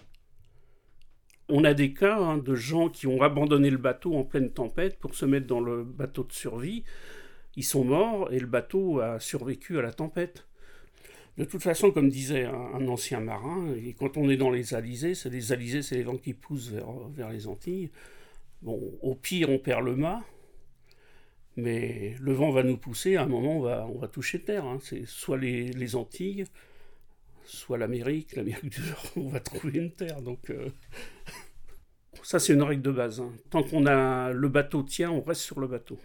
On 1.49 1.65
a 1.65 1.75
des 1.75 1.93
cas 1.93 2.19
hein, 2.19 2.39
de 2.39 2.55
gens 2.55 2.89
qui 2.89 3.07
ont 3.07 3.23
abandonné 3.23 3.71
le 3.71 3.79
bateau 3.79 4.15
en 4.15 4.25
pleine 4.25 4.51
tempête 4.51 4.99
pour 4.99 5.15
se 5.15 5.27
mettre 5.27 5.47
dans 5.47 5.61
le 5.61 5.85
bateau 5.85 6.25
de 6.25 6.33
survie 6.33 6.85
ils 7.57 7.65
sont 7.65 7.85
morts 7.85 8.33
et 8.33 8.39
le 8.39 8.47
bateau 8.47 9.01
a 9.01 9.21
survécu 9.21 9.79
à 9.79 9.83
la 9.83 9.93
tempête. 9.93 10.47
De 11.37 11.45
toute 11.45 11.63
façon, 11.63 11.91
comme 11.91 12.09
disait 12.09 12.45
un, 12.45 12.87
ancien 12.87 13.21
marin, 13.21 13.75
quand 13.99 14.17
on 14.17 14.31
est 14.31 14.37
dans 14.37 14.51
les 14.51 14.75
alizés, 14.75 15.15
c'est 15.15 15.31
les 15.31 15.51
alizés, 15.53 15.83
c'est 15.83 15.97
les 15.97 16.05
vents 16.05 16.17
qui 16.17 16.33
poussent 16.33 16.71
vers, 16.71 17.31
les 17.31 17.49
Antilles. 17.49 17.91
Bon, 18.63 18.81
au 19.03 19.15
pire, 19.17 19.51
on 19.51 19.59
perd 19.59 19.85
le 19.85 19.97
mât, 19.97 20.23
mais 21.57 22.15
le 22.21 22.33
vent 22.33 22.53
va 22.53 22.63
nous 22.63 22.77
pousser, 22.77 23.17
à 23.17 23.23
un 23.23 23.27
moment, 23.27 23.59
on 23.59 23.63
va, 23.63 23.87
on 23.87 24.07
toucher 24.07 24.41
terre. 24.41 24.65
Hein. 24.65 24.79
C'est 24.81 25.07
soit 25.07 25.37
les, 25.37 25.73
les, 25.73 25.97
Antilles, 25.97 26.45
soit 27.45 27.79
l'Amérique, 27.79 28.37
l'Amérique 28.37 28.71
du 28.71 28.81
Nord, 28.81 29.07
on 29.17 29.29
va 29.29 29.41
trouver 29.41 29.81
une 29.81 29.91
terre. 29.91 30.23
Donc, 30.23 30.51
euh, 30.51 30.69
ça, 32.23 32.39
c'est 32.39 32.55
une 32.55 32.63
règle 32.63 32.83
de 32.83 32.93
base. 32.93 33.21
Hein. 33.21 33.33
Tant 33.51 33.65
qu'on 33.65 33.87
a 33.87 34.31
le 34.31 34.49
bateau 34.49 34.85
tient, 34.85 35.11
on 35.11 35.21
reste 35.21 35.43
sur 35.43 35.59
le 35.59 35.67
bateau. 35.67 35.99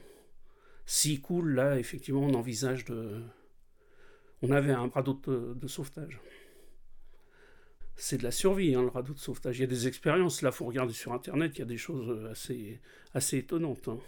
S'il 0.92 1.22
coule, 1.22 1.54
là, 1.54 1.78
effectivement, 1.78 2.24
on 2.24 2.34
envisage 2.34 2.84
de. 2.86 3.22
On 4.42 4.50
avait 4.50 4.72
un 4.72 4.88
radeau 4.88 5.22
de, 5.28 5.68
sauvetage. 5.68 6.20
C'est 7.96 8.18
de 8.18 8.24
la 8.24 8.32
survie, 8.32 8.74
hein, 8.74 8.82
le 8.82 8.88
radeau 8.88 9.14
de 9.14 9.20
sauvetage. 9.20 9.60
Il 9.60 9.62
y 9.62 9.66
a 9.66 9.68
des 9.68 9.88
expériences, 9.88 10.42
là, 10.42 10.52
faut 10.52 10.66
regarder 10.66 10.94
sur 10.94 11.14
Internet, 11.14 11.52
il 11.56 11.60
y 11.60 11.62
a 11.62 11.66
des 11.66 11.78
choses 11.78 12.28
assez, 12.32 12.80
assez 13.14 13.38
étonnantes. 13.38 13.88
Hein. 13.88 14.00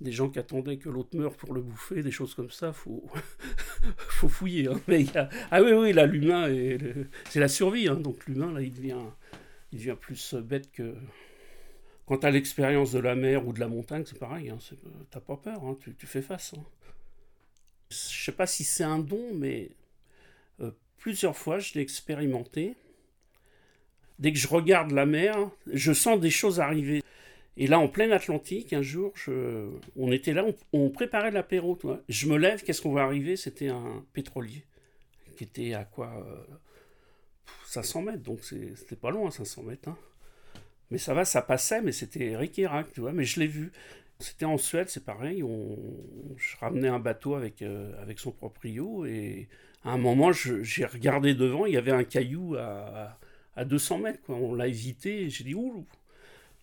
Des 0.00 0.10
gens 0.10 0.28
qui 0.28 0.40
attendaient 0.40 0.78
que 0.78 0.88
l'autre 0.88 1.16
meure 1.16 1.36
pour 1.36 1.54
le 1.54 1.60
bouffer, 1.60 2.02
des 2.02 2.10
choses 2.10 2.34
comme 2.34 2.50
ça, 2.50 2.72
faut, 2.72 3.08
faut 3.96 4.28
fouiller. 4.28 4.68
Mais 4.88 5.06
Ah 5.52 5.62
oui, 5.62 5.70
oui, 5.70 5.92
là, 5.92 6.06
l'humain, 6.06 6.48
c'est 7.30 7.38
la 7.38 7.48
survie. 7.48 7.84
Donc 7.86 8.26
l'humain, 8.26 8.50
là, 8.50 8.62
il 8.62 8.72
devient 8.72 9.04
il 9.70 9.78
devient 9.78 9.96
plus 10.00 10.34
bête 10.34 10.72
que. 10.72 10.96
Quant 12.08 12.16
à 12.16 12.30
l'expérience 12.30 12.92
de 12.92 13.00
la 13.00 13.14
mer 13.14 13.46
ou 13.46 13.52
de 13.52 13.60
la 13.60 13.68
montagne, 13.68 14.02
c'est 14.06 14.18
pareil, 14.18 14.48
hein, 14.48 14.56
t'as 15.10 15.20
pas 15.20 15.36
peur, 15.36 15.62
hein, 15.62 15.76
tu, 15.78 16.06
fais 16.06 16.22
face. 16.22 16.54
Hein. 16.56 16.64
Je 17.90 18.24
sais 18.24 18.32
pas 18.32 18.46
si 18.46 18.64
c'est 18.64 18.82
un 18.82 18.98
don, 18.98 19.34
mais 19.34 19.72
euh, 20.60 20.70
plusieurs 20.96 21.36
fois 21.36 21.58
je 21.58 21.74
l'ai 21.74 21.82
expérimenté. 21.82 22.76
Dès 24.18 24.32
que 24.32 24.38
je 24.38 24.48
regarde 24.48 24.90
la 24.92 25.04
mer, 25.04 25.50
je 25.70 25.92
sens 25.92 26.18
des 26.18 26.30
choses 26.30 26.60
arriver. 26.60 27.02
Et 27.58 27.66
là, 27.66 27.78
en 27.78 27.88
plein 27.88 28.10
Atlantique, 28.10 28.72
un 28.72 28.80
jour, 28.80 29.12
on 29.94 30.10
était 30.10 30.32
là, 30.32 30.46
on, 30.72 30.88
préparait 30.88 31.30
l'apéro. 31.30 31.78
Je 32.08 32.26
me 32.26 32.38
lève, 32.38 32.62
qu'est-ce 32.62 32.80
qu'on 32.80 32.94
va 32.94 33.02
arriver? 33.02 33.36
C'était 33.36 33.68
un 33.68 34.02
pétrolier 34.14 34.64
qui 35.36 35.44
était 35.44 35.74
à 35.74 35.84
quoi 35.84 36.10
euh, 36.26 36.42
500 37.66 38.00
mètres, 38.00 38.22
donc 38.22 38.42
c'était 38.42 38.96
pas 38.96 39.10
loin, 39.10 39.30
500 39.30 39.62
mètres. 39.64 39.90
Mais 40.90 40.98
ça 40.98 41.14
va, 41.14 41.24
ça 41.24 41.42
passait, 41.42 41.82
mais 41.82 41.92
c'était 41.92 42.36
Rick 42.36 42.54
tu 42.94 43.00
vois, 43.00 43.12
mais 43.12 43.24
je 43.24 43.40
l'ai 43.40 43.46
vu. 43.46 43.72
C'était 44.20 44.46
en 44.46 44.58
Suède, 44.58 44.88
c'est 44.88 45.04
pareil, 45.04 45.42
on, 45.44 45.76
je 46.36 46.56
ramenais 46.58 46.88
un 46.88 46.98
bateau 46.98 47.34
avec, 47.36 47.62
euh, 47.62 47.92
avec 48.02 48.18
son 48.18 48.32
proprio, 48.32 49.06
et 49.06 49.48
à 49.84 49.92
un 49.92 49.98
moment, 49.98 50.32
j'ai 50.32 50.84
regardé 50.86 51.34
devant, 51.34 51.66
il 51.66 51.74
y 51.74 51.76
avait 51.76 51.92
un 51.92 52.02
caillou 52.04 52.56
à, 52.56 53.16
à 53.54 53.64
200 53.64 53.98
mètres, 53.98 54.20
quoi. 54.22 54.34
on 54.36 54.54
l'a 54.54 54.66
évité, 54.66 55.22
et 55.22 55.30
j'ai 55.30 55.44
dit, 55.44 55.54
ouh 55.54 55.86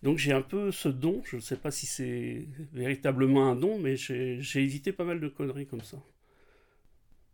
donc 0.02 0.18
j'ai 0.18 0.32
un 0.32 0.42
peu 0.42 0.70
ce 0.72 0.88
don, 0.88 1.22
je 1.24 1.36
ne 1.36 1.40
sais 1.40 1.56
pas 1.56 1.70
si 1.70 1.86
c'est 1.86 2.46
véritablement 2.72 3.50
un 3.50 3.56
don, 3.56 3.78
mais 3.78 3.96
j'ai 3.96 4.40
évité 4.54 4.92
pas 4.92 5.04
mal 5.04 5.20
de 5.20 5.28
conneries 5.28 5.66
comme 5.66 5.82
ça. 5.82 5.96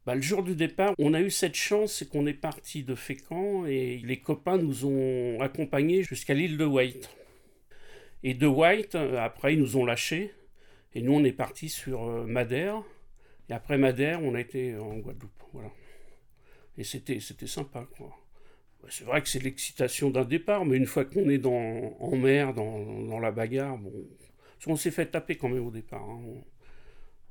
Bah, 0.05 0.17
le 0.17 0.21
jour 0.21 0.43
du 0.43 0.57
départ, 0.57 0.95
on 0.99 1.15
a 1.15 1.21
eu 1.21 1.31
cette 1.31 1.55
chance, 1.55 1.93
c'est 1.95 2.09
qu'on 2.09 2.27
est 2.27 2.35
parti 2.35 2.83
de 2.83 2.95
Fécamp 2.95 3.67
et 3.67 3.99
les 3.99 4.19
copains 4.21 4.59
nous 4.59 4.85
ont 4.85 5.41
accompagnés 5.41 6.03
jusqu'à 6.03 6.35
l'île 6.35 6.57
de 6.57 6.65
White. 6.65 7.09
Et 8.25 8.35
de 8.35 8.47
White, 8.47 8.95
euh, 8.95 9.19
après, 9.19 9.55
ils 9.55 9.61
nous 9.61 9.77
ont 9.77 9.85
lâchés. 9.85 10.33
Et 10.95 11.03
nous, 11.03 11.13
on 11.13 11.25
est 11.25 11.33
parti 11.33 11.69
sur 11.69 12.05
euh, 12.05 12.25
Madère. 12.25 12.83
Et 13.49 13.53
après 13.53 13.79
Madère, 13.79 14.23
on 14.23 14.35
a 14.35 14.41
été 14.41 14.77
en 14.77 14.97
Guadeloupe. 14.99 15.43
Voilà. 15.53 15.71
Et 16.79 16.85
c'était, 16.85 17.21
c'était 17.21 17.47
sympa, 17.47 17.87
quoi. 17.97 18.17
C'est 18.89 19.05
vrai 19.05 19.23
que 19.23 19.29
c'est 19.29 19.39
l'excitation 19.43 20.11
d'un 20.11 20.25
départ, 20.25 20.65
mais 20.65 20.77
une 20.77 20.87
fois 20.87 21.05
qu'on 21.05 21.29
est 21.29 21.39
dans, 21.39 21.97
en 22.01 22.17
mer, 22.17 22.53
dans, 22.53 23.21
la 23.21 23.31
bagarre, 23.31 23.79
bon. 23.79 23.93
On 24.67 24.77
s'est 24.77 24.91
fait 24.91 25.07
taper 25.07 25.37
quand 25.37 25.49
même 25.49 25.67
au 25.67 25.71
départ. 25.71 26.03
Hein. 26.03 26.23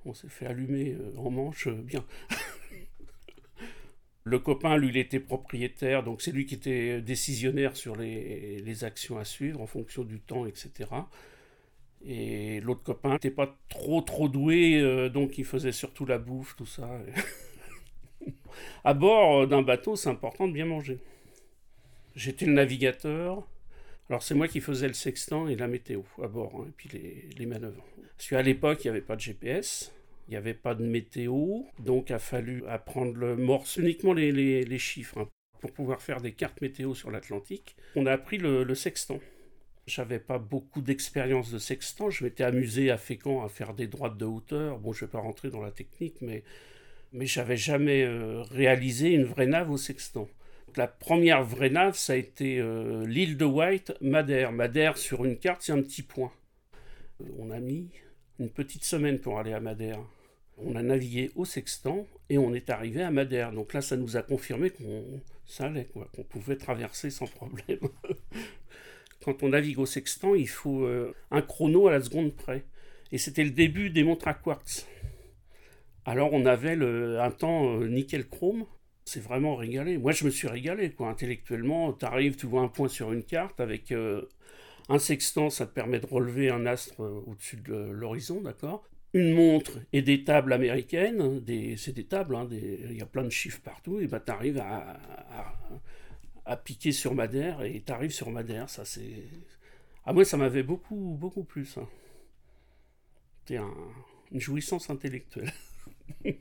On, 0.06 0.14
s'est 0.14 0.28
fait 0.28 0.46
allumer 0.46 0.98
euh, 1.00 1.18
en 1.18 1.30
manche 1.30 1.68
bien. 1.70 2.06
Le 4.24 4.38
copain, 4.38 4.78
lui, 4.78 4.90
il 4.90 4.98
était 4.98 5.20
propriétaire, 5.20 6.04
donc 6.04 6.22
c'est 6.22 6.32
lui 6.32 6.46
qui 6.46 6.54
était 6.54 7.02
décisionnaire 7.02 7.76
sur 7.76 7.96
les, 7.96 8.84
actions 8.84 9.18
à 9.18 9.26
suivre 9.26 9.62
en 9.62 9.68
fonction 9.68 10.04
du 10.04 10.20
temps, 10.20 10.46
etc. 10.46 10.90
Et 12.06 12.60
l'autre 12.62 12.84
copain 12.84 13.14
n'était 13.14 13.32
pas 13.32 13.58
trop 13.70 14.02
trop 14.02 14.28
doué, 14.28 14.80
euh, 14.80 15.10
donc 15.10 15.38
il 15.38 15.46
faisait 15.46 15.72
surtout 15.72 16.06
la 16.06 16.18
bouffe, 16.18 16.56
tout 16.56 16.66
ça. 16.66 16.90
à 18.84 18.94
bord 18.94 19.48
d'un 19.48 19.62
bateau, 19.62 19.96
c'est 19.96 20.10
important 20.10 20.48
de 20.48 20.54
bien 20.54 20.66
manger. 20.66 21.00
J'étais 22.16 22.46
le 22.46 22.54
navigateur. 22.54 23.48
Alors 24.10 24.24
c'est 24.24 24.36
moi 24.36 24.48
qui 24.48 24.62
faisais 24.62 24.88
le 24.88 24.94
sextant 24.94 25.48
et 25.48 25.56
la 25.56 25.68
météo 25.68 26.02
à 26.22 26.28
bord, 26.28 26.62
hein, 26.62 26.66
et 26.68 26.72
puis 26.76 26.90
les, 26.90 27.30
les 27.38 27.46
manœuvres. 27.46 27.86
Parce 28.18 28.30
qu'à 28.30 28.42
l'époque, 28.42 28.84
il 28.84 28.88
n'y 28.88 28.92
avait 28.92 29.02
pas 29.02 29.16
de 29.16 29.22
GPS. 29.22 29.92
Il 30.28 30.32
n'y 30.32 30.38
avait 30.38 30.54
pas 30.54 30.76
de 30.76 30.84
météo, 30.84 31.64
donc 31.80 32.12
a 32.12 32.20
fallu 32.20 32.64
apprendre 32.68 33.16
le 33.16 33.36
morse, 33.36 33.78
uniquement 33.78 34.14
les, 34.14 34.78
chiffres, 34.78 35.20
hein, 35.20 35.30
pour 35.60 35.72
pouvoir 35.72 36.02
faire 36.02 36.22
des 36.22 36.32
cartes 36.32 36.62
météo 36.62 36.94
sur 36.94 37.12
l'Atlantique. 37.12 37.76
On 37.96 38.06
a 38.06 38.14
appris 38.14 38.38
le, 38.38 38.64
le 38.64 38.76
sextant. 38.76 39.20
J'avais 39.88 40.20
pas 40.20 40.38
beaucoup 40.38 40.82
d'expérience 40.82 41.52
de 41.52 41.58
sextant, 41.58 42.10
je 42.10 42.24
m'étais 42.24 42.44
amusé 42.44 42.92
à 42.92 42.98
Fécamp 42.98 43.44
à 43.44 43.50
faire 43.50 43.74
des 43.74 43.88
droites 43.88 44.18
de 44.18 44.26
hauteur. 44.26 44.78
Bon, 44.80 44.94
je 44.94 45.06
vais 45.06 45.12
pas 45.12 45.20
rentrer 45.20 45.50
dans 45.50 45.62
la 45.62 45.72
technique, 45.72 46.22
mais, 46.22 46.44
mais 47.12 47.26
j'avais 47.26 47.58
jamais 47.58 48.04
euh, 48.04 48.44
réalisé 48.44 49.10
une 49.10 49.26
vraie 49.26 49.48
nave 49.48 49.72
au 49.72 49.78
sextant. 49.78 50.30
La 50.78 50.88
première 50.88 51.44
vraie 51.44 51.70
nave, 51.70 51.98
ça 51.98 52.14
a 52.14 52.16
été 52.16 52.60
euh, 52.60 53.06
l'île 53.06 53.36
de 53.36 53.46
White, 53.46 53.94
Madère. 54.02 54.52
Madère, 54.52 54.98
sur 54.98 55.26
une 55.26 55.38
carte, 55.38 55.62
c'est 55.64 55.74
un 55.74 55.82
petit 55.82 56.04
point. 56.04 56.32
Euh, 57.22 57.26
on 57.40 57.52
a 57.52 57.60
mis 57.60 57.90
une 58.42 58.50
petite 58.50 58.84
semaine 58.84 59.20
pour 59.20 59.40
aller 59.40 59.54
à 59.54 59.60
Madère 59.60 60.04
on 60.66 60.76
a 60.76 60.84
navigué 60.84 61.32
au 61.36 61.46
Sextant 61.46 62.08
et 62.30 62.38
on 62.38 62.54
est 62.54 62.70
arrivé 62.70 63.02
à 63.02 63.12
Madère. 63.12 63.52
Donc 63.52 63.74
là, 63.74 63.82
ça 63.82 63.98
nous 63.98 64.18
a 64.18 64.22
confirmé 64.22 64.70
qu'on 64.70 65.04
ça 65.46 65.66
allait, 65.66 65.90
qu'on 66.16 66.24
pouvait 66.24 66.56
traverser 66.56 67.10
sans 67.10 67.28
problème. 67.28 67.80
Quand 69.24 69.44
on 69.44 69.50
navigue 69.50 69.80
au 69.80 69.86
Sextant, 69.86 70.34
il 70.34 70.48
faut 70.48 70.86
euh, 70.86 71.14
un 71.30 71.42
chrono 71.42 71.88
à 71.88 71.92
la 71.92 72.02
seconde 72.02 72.34
près. 72.34 72.64
Et 73.12 73.18
c'était 73.18 73.44
le 73.44 73.52
début 73.52 73.90
des 73.90 74.04
montres 74.04 74.28
à 74.28 74.34
quartz. 74.34 74.88
Alors 76.06 76.34
on 76.34 76.46
avait 76.46 76.78
un 77.20 77.32
temps 77.32 77.80
euh, 77.80 77.88
nickel 77.88 78.28
chrome. 78.28 78.66
C'est 79.04 79.20
vraiment 79.20 79.56
régalé. 79.56 79.98
Moi, 79.98 80.12
je 80.12 80.26
me 80.26 80.30
suis 80.30 80.48
régalé, 80.48 80.92
quoi. 80.92 81.10
Intellectuellement, 81.10 81.92
tu 81.92 82.06
arrives, 82.06 82.36
tu 82.36 82.46
vois 82.46 82.62
un 82.62 82.68
point 82.68 82.88
sur 82.88 83.12
une 83.12 83.24
carte 83.24 83.60
avec 83.60 83.92
euh, 83.92 84.30
un 84.90 85.00
sextant, 85.00 85.50
ça 85.50 85.66
te 85.66 85.74
permet 85.74 86.00
de 86.00 86.06
relever 86.06 86.50
un 86.50 86.66
astre 86.66 87.00
au-dessus 87.00 87.58
de 87.58 87.74
l'horizon, 87.74 88.42
d'accord? 88.42 88.84
Une 89.14 89.34
montre 89.34 89.80
et 89.92 90.02
des 90.02 90.24
tables 90.24 90.54
américaines, 90.54 91.42
c'est 91.78 91.94
des 91.94 92.06
tables, 92.06 92.36
hein, 92.36 92.48
il 92.52 92.96
y 92.96 93.02
a 93.02 93.06
plein 93.06 93.24
de 93.24 93.30
chiffres 93.30 93.60
partout, 93.62 94.00
et 94.00 94.08
ben 94.08 94.22
tu 94.26 94.32
arrives 94.32 94.60
à, 94.60 95.00
à, 96.46 96.58
piquer 96.58 96.92
sur 96.92 97.14
Madère 97.14 97.62
et 97.64 97.82
tu 97.86 97.92
arrives 97.92 98.12
sur 98.12 98.30
Madère. 98.32 98.70
Ça, 98.70 98.86
c'est... 98.86 99.26
Ah, 100.06 100.14
moi, 100.14 100.26
ça 100.26 100.38
m'avait 100.38 100.64
beaucoup, 100.64 101.18
beaucoup 101.20 101.44
plus. 101.44 101.78
Hein. 101.78 101.88
C'était 103.40 103.62
une 104.32 104.40
jouissance 104.40 104.90
intellectuelle. 104.90 105.52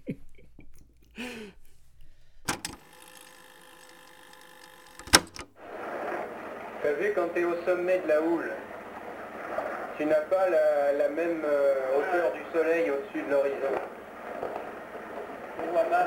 T'as 6.83 6.93
vu 6.93 7.13
quand 7.15 7.29
t'es 7.35 7.45
au 7.45 7.55
sommet 7.65 7.99
de 7.99 8.09
la 8.09 8.23
houle 8.23 8.51
tu 10.01 10.07
n'as 10.07 10.15
pas 10.15 10.49
la, 10.49 11.09
même 11.11 11.43
euh, 11.45 11.75
hauteur 11.95 12.33
du 12.33 12.41
soleil 12.55 12.91
au-dessus 12.91 13.23
de 13.23 13.31
l'horizon. 13.31 13.69
On 15.59 15.73
voit 15.73 15.85
mal. 15.91 16.07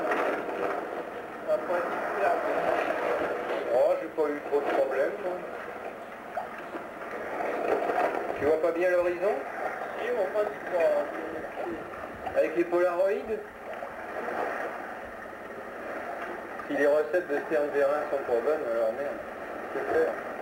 Oh, 3.72 3.92
j'ai 4.02 4.08
pas 4.08 4.28
eu 4.30 4.40
trop 4.50 4.58
de 4.58 4.64
problèmes. 4.64 5.12
Tu 8.40 8.44
vois 8.46 8.62
pas 8.62 8.72
bien 8.72 8.90
l'horizon? 8.90 9.34
Si, 10.00 10.10
on 10.10 10.32
voit 10.32 10.42
pas. 10.42 12.36
Avec 12.36 12.56
les 12.56 12.64
polaroïdes? 12.64 13.38
Si 16.66 16.76
les 16.76 16.86
recettes 16.88 17.28
de 17.28 17.38
Stern 17.46 17.68
Vérin 17.72 18.00
sont 18.10 18.24
pas 18.26 18.40
bonnes, 18.40 18.64
alors 18.72 18.92
merde. 18.94 19.20
Que 19.72 19.78
faire 19.94 20.33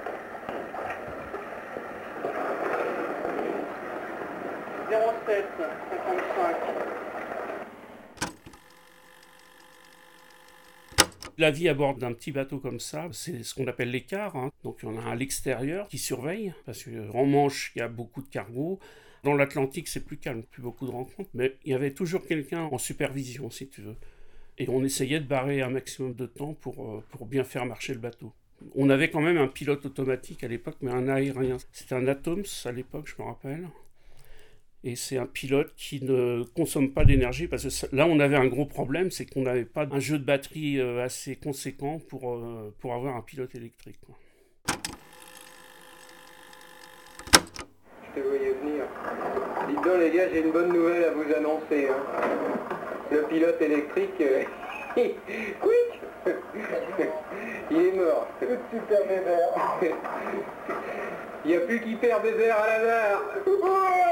La 11.38 11.50
vie 11.50 11.68
à 11.68 11.74
bord 11.74 11.96
d'un 11.96 12.12
petit 12.12 12.30
bateau 12.30 12.58
comme 12.58 12.78
ça, 12.78 13.08
c'est 13.10 13.42
ce 13.42 13.54
qu'on 13.54 13.66
appelle 13.66 13.90
l'écart. 13.90 14.36
Hein. 14.36 14.52
Donc 14.62 14.78
on 14.84 14.98
a 14.98 15.10
à 15.10 15.14
l'extérieur 15.14 15.88
qui 15.88 15.98
surveille, 15.98 16.54
parce 16.66 16.84
qu'en 16.84 17.24
Manche, 17.24 17.72
il 17.74 17.80
y 17.80 17.82
a 17.82 17.88
beaucoup 17.88 18.22
de 18.22 18.28
cargos. 18.28 18.78
Dans 19.24 19.34
l'Atlantique, 19.34 19.88
c'est 19.88 20.04
plus 20.04 20.18
calme, 20.18 20.42
plus 20.42 20.62
beaucoup 20.62 20.86
de 20.86 20.90
rencontres, 20.90 21.30
mais 21.34 21.56
il 21.64 21.72
y 21.72 21.74
avait 21.74 21.92
toujours 21.92 22.26
quelqu'un 22.26 22.64
en 22.64 22.78
supervision, 22.78 23.50
si 23.50 23.68
tu 23.68 23.80
veux. 23.80 23.96
Et 24.58 24.68
on 24.68 24.84
essayait 24.84 25.20
de 25.20 25.26
barrer 25.26 25.62
un 25.62 25.70
maximum 25.70 26.14
de 26.14 26.26
temps 26.26 26.54
pour, 26.54 26.84
euh, 26.84 27.04
pour 27.10 27.26
bien 27.26 27.44
faire 27.44 27.64
marcher 27.64 27.94
le 27.94 28.00
bateau. 28.00 28.32
On 28.74 28.90
avait 28.90 29.10
quand 29.10 29.20
même 29.20 29.38
un 29.38 29.48
pilote 29.48 29.86
automatique 29.86 30.44
à 30.44 30.48
l'époque, 30.48 30.76
mais 30.80 30.92
un 30.92 31.08
aérien. 31.08 31.56
C'était 31.72 31.94
un 31.94 32.06
Atoms 32.06 32.44
à 32.64 32.72
l'époque, 32.72 33.08
je 33.08 33.20
me 33.20 33.26
rappelle. 33.26 33.66
Et 34.84 34.96
c'est 34.96 35.16
un 35.16 35.26
pilote 35.26 35.72
qui 35.76 36.02
ne 36.02 36.42
consomme 36.56 36.90
pas 36.90 37.04
d'énergie 37.04 37.46
parce 37.46 37.62
que 37.62 37.94
là 37.94 38.06
on 38.06 38.18
avait 38.18 38.34
un 38.34 38.46
gros 38.46 38.66
problème, 38.66 39.12
c'est 39.12 39.26
qu'on 39.26 39.42
n'avait 39.42 39.64
pas 39.64 39.86
un 39.88 40.00
jeu 40.00 40.18
de 40.18 40.24
batterie 40.24 40.80
euh, 40.80 41.04
assez 41.04 41.36
conséquent 41.36 42.00
pour, 42.08 42.34
euh, 42.34 42.74
pour 42.80 42.92
avoir 42.92 43.14
un 43.16 43.20
pilote 43.20 43.54
électrique. 43.54 44.00
Je 48.02 48.20
te 48.20 48.26
voyais 48.26 48.54
venir. 48.54 48.84
Dites 49.68 49.84
donc 49.84 50.00
les 50.00 50.10
gars, 50.10 50.28
j'ai 50.32 50.40
une 50.40 50.50
bonne 50.50 50.72
nouvelle 50.72 51.04
à 51.04 51.10
vous 51.12 51.32
annoncer. 51.32 51.88
Hein. 51.88 52.02
Le 53.12 53.22
pilote 53.28 53.62
électrique, 53.62 54.20
euh, 54.20 54.42
quick 54.94 56.00
Il 57.70 57.76
est 57.76 57.92
mort. 57.92 58.26
Super 58.40 59.06
bébert. 59.06 59.94
Il 61.44 61.50
n'y 61.50 61.56
a 61.56 61.60
plus 61.60 61.78
Bébert 61.78 62.56
à 62.56 62.66
la 62.66 62.84
barre. 62.84 64.11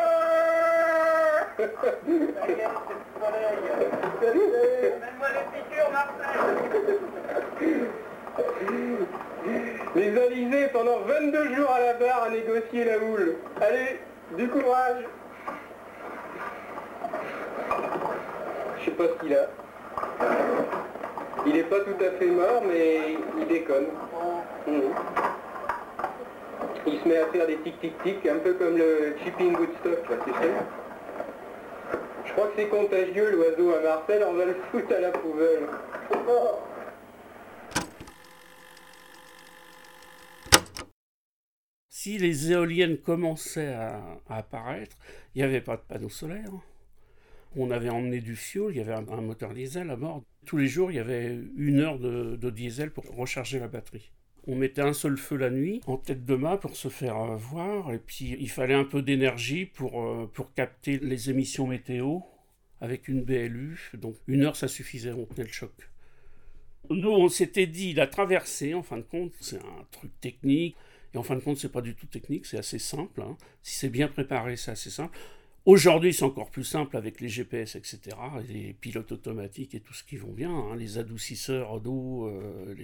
Les 9.97 10.19
Alizés 10.19 10.69
pendant 10.73 11.00
22 11.00 11.54
jours 11.54 11.71
à 11.71 11.80
la 11.80 11.95
barre 11.95 12.25
à 12.25 12.30
négocier 12.30 12.85
la 12.85 12.99
houle. 12.99 13.37
Allez, 13.61 13.99
du 14.37 14.49
courage 14.49 15.04
Je 18.78 18.85
sais 18.85 18.90
pas 18.92 19.04
ce 19.04 19.12
qu'il 19.21 19.35
a. 19.35 19.49
Il 21.47 21.57
est 21.57 21.64
pas 21.64 21.80
tout 21.80 22.04
à 22.04 22.11
fait 22.19 22.26
mort, 22.26 22.62
mais 22.66 23.16
il 23.38 23.47
déconne. 23.47 23.87
Mhm. 24.66 24.83
Il 26.87 27.00
se 27.00 27.09
met 27.09 27.19
à 27.19 27.26
faire 27.26 27.47
des 27.47 27.57
tic-tic-tic, 27.57 28.26
un 28.26 28.38
peu 28.38 28.54
comme 28.54 28.76
le 28.76 29.16
chipping 29.23 29.57
Woodstock, 29.57 30.09
là, 30.09 30.16
tu 30.25 30.30
sais. 30.33 30.50
Je 32.26 32.32
crois 32.32 32.48
que 32.48 32.52
c'est 32.56 32.68
contagieux, 32.68 33.30
l'oiseau 33.32 33.74
à 33.74 33.80
Marcel, 33.80 34.24
on 34.26 34.34
va 34.34 34.44
le 34.44 34.54
foutre 34.70 34.92
à 34.94 35.00
la 35.00 35.10
poubelle. 35.10 35.66
Si 41.88 42.18
les 42.18 42.52
éoliennes 42.52 42.98
commençaient 42.98 43.74
à, 43.74 44.20
apparaître, 44.28 44.96
il 45.34 45.38
n'y 45.38 45.44
avait 45.44 45.60
pas 45.60 45.76
de 45.76 45.82
panneaux 45.82 46.08
solaires. 46.08 46.52
On 47.56 47.70
avait 47.70 47.90
emmené 47.90 48.20
du 48.20 48.36
fioul, 48.36 48.72
il 48.72 48.78
y 48.78 48.80
avait 48.80 48.94
un, 48.94 49.20
moteur 49.20 49.52
diesel 49.52 49.90
à 49.90 49.96
bord. 49.96 50.22
Tous 50.46 50.56
les 50.56 50.66
jours, 50.66 50.90
il 50.90 50.94
y 50.94 51.00
avait 51.00 51.38
une 51.56 51.80
heure 51.80 51.98
de, 51.98 52.36
de 52.36 52.50
diesel 52.50 52.90
pour 52.90 53.04
recharger 53.14 53.58
la 53.58 53.68
batterie. 53.68 54.10
On 54.47 54.56
mettait 54.56 54.82
un 54.82 54.92
seul 54.92 55.16
feu 55.16 55.37
la 55.37 55.50
nuit 55.50 55.80
en 55.87 55.97
tête 55.97 56.25
de 56.25 56.35
mât 56.35 56.56
pour 56.56 56.76
se 56.76 56.88
faire 56.88 57.16
euh, 57.16 57.37
voir. 57.37 57.92
Et 57.92 57.99
puis 57.99 58.37
il 58.38 58.50
fallait 58.50 58.75
un 58.75 58.85
peu 58.85 59.02
d'énergie 59.02 59.66
pour, 59.66 60.02
euh, 60.02 60.30
pour 60.32 60.52
capter 60.54 60.99
les 60.99 61.30
émissions 61.30 61.66
météo 61.66 62.20
avec 62.80 63.09
une 63.09 63.23
BLU. 63.23 63.90
Donc 63.94 64.16
une 64.26 64.44
heure 64.44 64.56
ça 64.56 64.68
suffisait, 64.68 65.12
on 65.12 65.26
tenait 65.26 65.47
le 65.47 65.52
choc. 65.52 65.73
Nous 66.88 67.11
on 67.11 67.28
s'était 67.28 67.66
dit 67.66 67.92
la 67.92 68.06
traversée 68.06 68.75
en 68.75 68.82
fin 68.82 68.97
de 68.97 69.02
compte, 69.02 69.32
c'est 69.40 69.59
un 69.59 69.87
truc 69.90 70.11
technique. 70.20 70.76
Et 71.14 71.18
en 71.18 71.23
fin 71.23 71.35
de 71.35 71.40
compte, 71.40 71.56
c'est 71.56 71.73
pas 71.73 71.80
du 71.80 71.94
tout 71.94 72.06
technique, 72.06 72.47
c'est 72.47 72.59
assez 72.59 72.78
simple. 72.78 73.23
Hein. 73.23 73.37
Si 73.62 73.78
c'est 73.78 73.88
bien 73.88 74.09
préparé, 74.09 74.56
c'est 74.56 74.70
assez 74.70 74.90
simple. 74.90 75.16
Aujourd'hui, 75.66 76.14
c'est 76.14 76.24
encore 76.24 76.50
plus 76.50 76.64
simple 76.64 76.96
avec 76.96 77.20
les 77.20 77.28
GPS, 77.28 77.76
etc., 77.76 78.16
les 78.48 78.72
pilotes 78.72 79.12
automatiques 79.12 79.74
et 79.74 79.80
tout 79.80 79.92
ce 79.92 80.02
qui 80.02 80.16
vont 80.16 80.32
bien, 80.32 80.50
hein, 80.50 80.74
les 80.74 80.96
adoucisseurs 80.96 81.80
d'eau, 81.80 82.28
euh, 82.28 82.74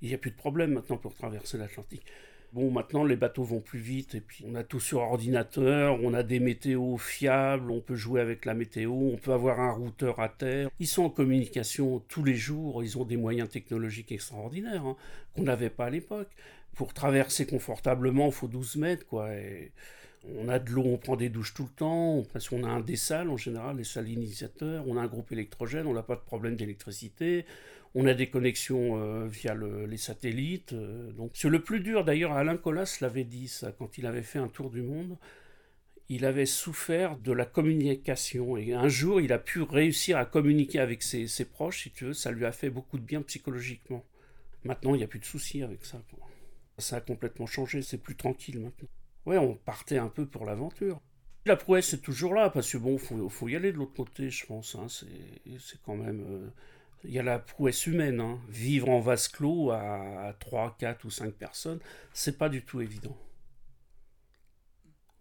il 0.00 0.08
n'y 0.08 0.14
a 0.14 0.18
plus 0.18 0.30
de 0.30 0.36
problème 0.36 0.72
maintenant 0.72 0.96
pour 0.96 1.14
traverser 1.14 1.58
l'Atlantique. 1.58 2.04
Bon, 2.54 2.70
maintenant, 2.70 3.04
les 3.04 3.16
bateaux 3.16 3.42
vont 3.42 3.60
plus 3.60 3.80
vite, 3.80 4.14
et 4.14 4.22
puis 4.22 4.46
on 4.48 4.54
a 4.54 4.64
tout 4.64 4.80
sur 4.80 5.00
ordinateur, 5.00 6.02
on 6.02 6.14
a 6.14 6.22
des 6.22 6.40
météos 6.40 6.96
fiables, 6.96 7.70
on 7.70 7.80
peut 7.80 7.96
jouer 7.96 8.22
avec 8.22 8.46
la 8.46 8.54
météo, 8.54 8.92
on 8.92 9.18
peut 9.18 9.32
avoir 9.32 9.60
un 9.60 9.72
routeur 9.72 10.18
à 10.20 10.30
terre. 10.30 10.70
Ils 10.80 10.86
sont 10.86 11.04
en 11.04 11.10
communication 11.10 11.98
tous 12.08 12.24
les 12.24 12.34
jours, 12.36 12.82
ils 12.82 12.96
ont 12.96 13.04
des 13.04 13.18
moyens 13.18 13.50
technologiques 13.50 14.10
extraordinaires 14.10 14.86
hein, 14.86 14.96
qu'on 15.34 15.42
n'avait 15.42 15.68
pas 15.68 15.86
à 15.86 15.90
l'époque. 15.90 16.30
Pour 16.76 16.94
traverser 16.94 17.46
confortablement, 17.46 18.26
il 18.26 18.32
faut 18.32 18.48
12 18.48 18.76
mètres, 18.76 19.06
quoi. 19.06 19.28
On 20.34 20.48
a 20.48 20.58
de 20.58 20.70
l'eau, 20.70 20.84
on 20.84 20.98
prend 20.98 21.16
des 21.16 21.28
douches 21.28 21.54
tout 21.54 21.64
le 21.64 21.68
temps, 21.76 22.22
parce 22.32 22.48
qu'on 22.48 22.64
a 22.64 22.68
un 22.68 22.80
dessal 22.80 23.30
en 23.30 23.36
général, 23.36 23.76
les 23.76 23.84
salinisateurs, 23.84 24.86
on 24.86 24.96
a 24.96 25.00
un 25.00 25.06
groupe 25.06 25.32
électrogène, 25.32 25.86
on 25.86 25.94
n'a 25.94 26.02
pas 26.02 26.16
de 26.16 26.20
problème 26.20 26.56
d'électricité, 26.56 27.44
on 27.94 28.06
a 28.06 28.14
des 28.14 28.28
connexions 28.28 29.00
euh, 29.00 29.26
via 29.26 29.54
les 29.54 29.96
satellites. 29.96 30.72
Euh, 30.72 31.12
donc 31.12 31.30
c'est 31.34 31.48
le 31.48 31.62
plus 31.62 31.80
dur 31.80 32.04
d'ailleurs, 32.04 32.32
Alain 32.32 32.56
Colas 32.56 32.98
l'avait 33.00 33.24
dit 33.24 33.48
ça 33.48 33.72
quand 33.72 33.98
il 33.98 34.06
avait 34.06 34.22
fait 34.22 34.38
un 34.38 34.48
tour 34.48 34.70
du 34.70 34.82
monde. 34.82 35.16
Il 36.08 36.24
avait 36.24 36.46
souffert 36.46 37.16
de 37.16 37.32
la 37.32 37.44
communication 37.44 38.56
et 38.56 38.72
un 38.72 38.88
jour 38.88 39.20
il 39.20 39.32
a 39.32 39.38
pu 39.38 39.62
réussir 39.62 40.18
à 40.18 40.24
communiquer 40.24 40.78
avec 40.78 41.02
ses, 41.02 41.26
proches, 41.44 41.82
si 41.82 41.90
tu 41.90 42.04
veux, 42.06 42.12
ça 42.12 42.30
lui 42.30 42.44
a 42.44 42.52
fait 42.52 42.70
beaucoup 42.70 42.98
de 42.98 43.04
bien 43.04 43.22
psychologiquement. 43.22 44.04
Maintenant 44.64 44.94
il 44.94 44.98
n'y 44.98 45.04
a 45.04 45.08
plus 45.08 45.18
de 45.18 45.24
soucis 45.24 45.62
avec 45.62 45.84
ça. 45.84 46.00
Ça 46.78 46.96
a 46.96 47.00
complètement 47.00 47.46
changé, 47.46 47.82
c'est 47.82 47.98
plus 47.98 48.14
tranquille 48.14 48.60
maintenant 48.60 48.88
ouais, 49.26 49.38
on 49.38 49.54
partait 49.54 49.98
un 49.98 50.08
peu 50.08 50.26
pour 50.26 50.46
l'aventure. 50.46 51.00
La 51.44 51.56
prouesse 51.56 51.92
est 51.92 52.00
toujours 52.00 52.34
là, 52.34 52.50
parce 52.50 52.72
que 52.72 52.78
bon, 52.78 52.98
faut, 52.98 53.28
faut 53.28 53.48
y 53.48 53.54
aller 53.54 53.72
de 53.72 53.76
l'autre 53.76 53.94
côté, 53.94 54.30
je 54.30 54.46
pense. 54.46 54.74
Hein. 54.74 54.86
c'est 54.88 55.80
quand 55.84 55.96
même. 55.96 56.24
Euh, 56.28 56.48
il 57.04 57.12
y 57.12 57.18
a 57.18 57.22
la 57.22 57.38
prouesse 57.38 57.86
humaine. 57.86 58.20
Hein. 58.20 58.40
Vivre 58.48 58.88
en 58.88 59.00
vase 59.00 59.28
clos 59.28 59.70
à, 59.70 60.34
3, 60.40 60.76
4 60.78 61.04
ou 61.04 61.10
5 61.10 61.32
personnes, 61.34 61.78
c'est 62.12 62.38
pas 62.38 62.48
du 62.48 62.62
tout 62.62 62.80
évident. 62.80 63.16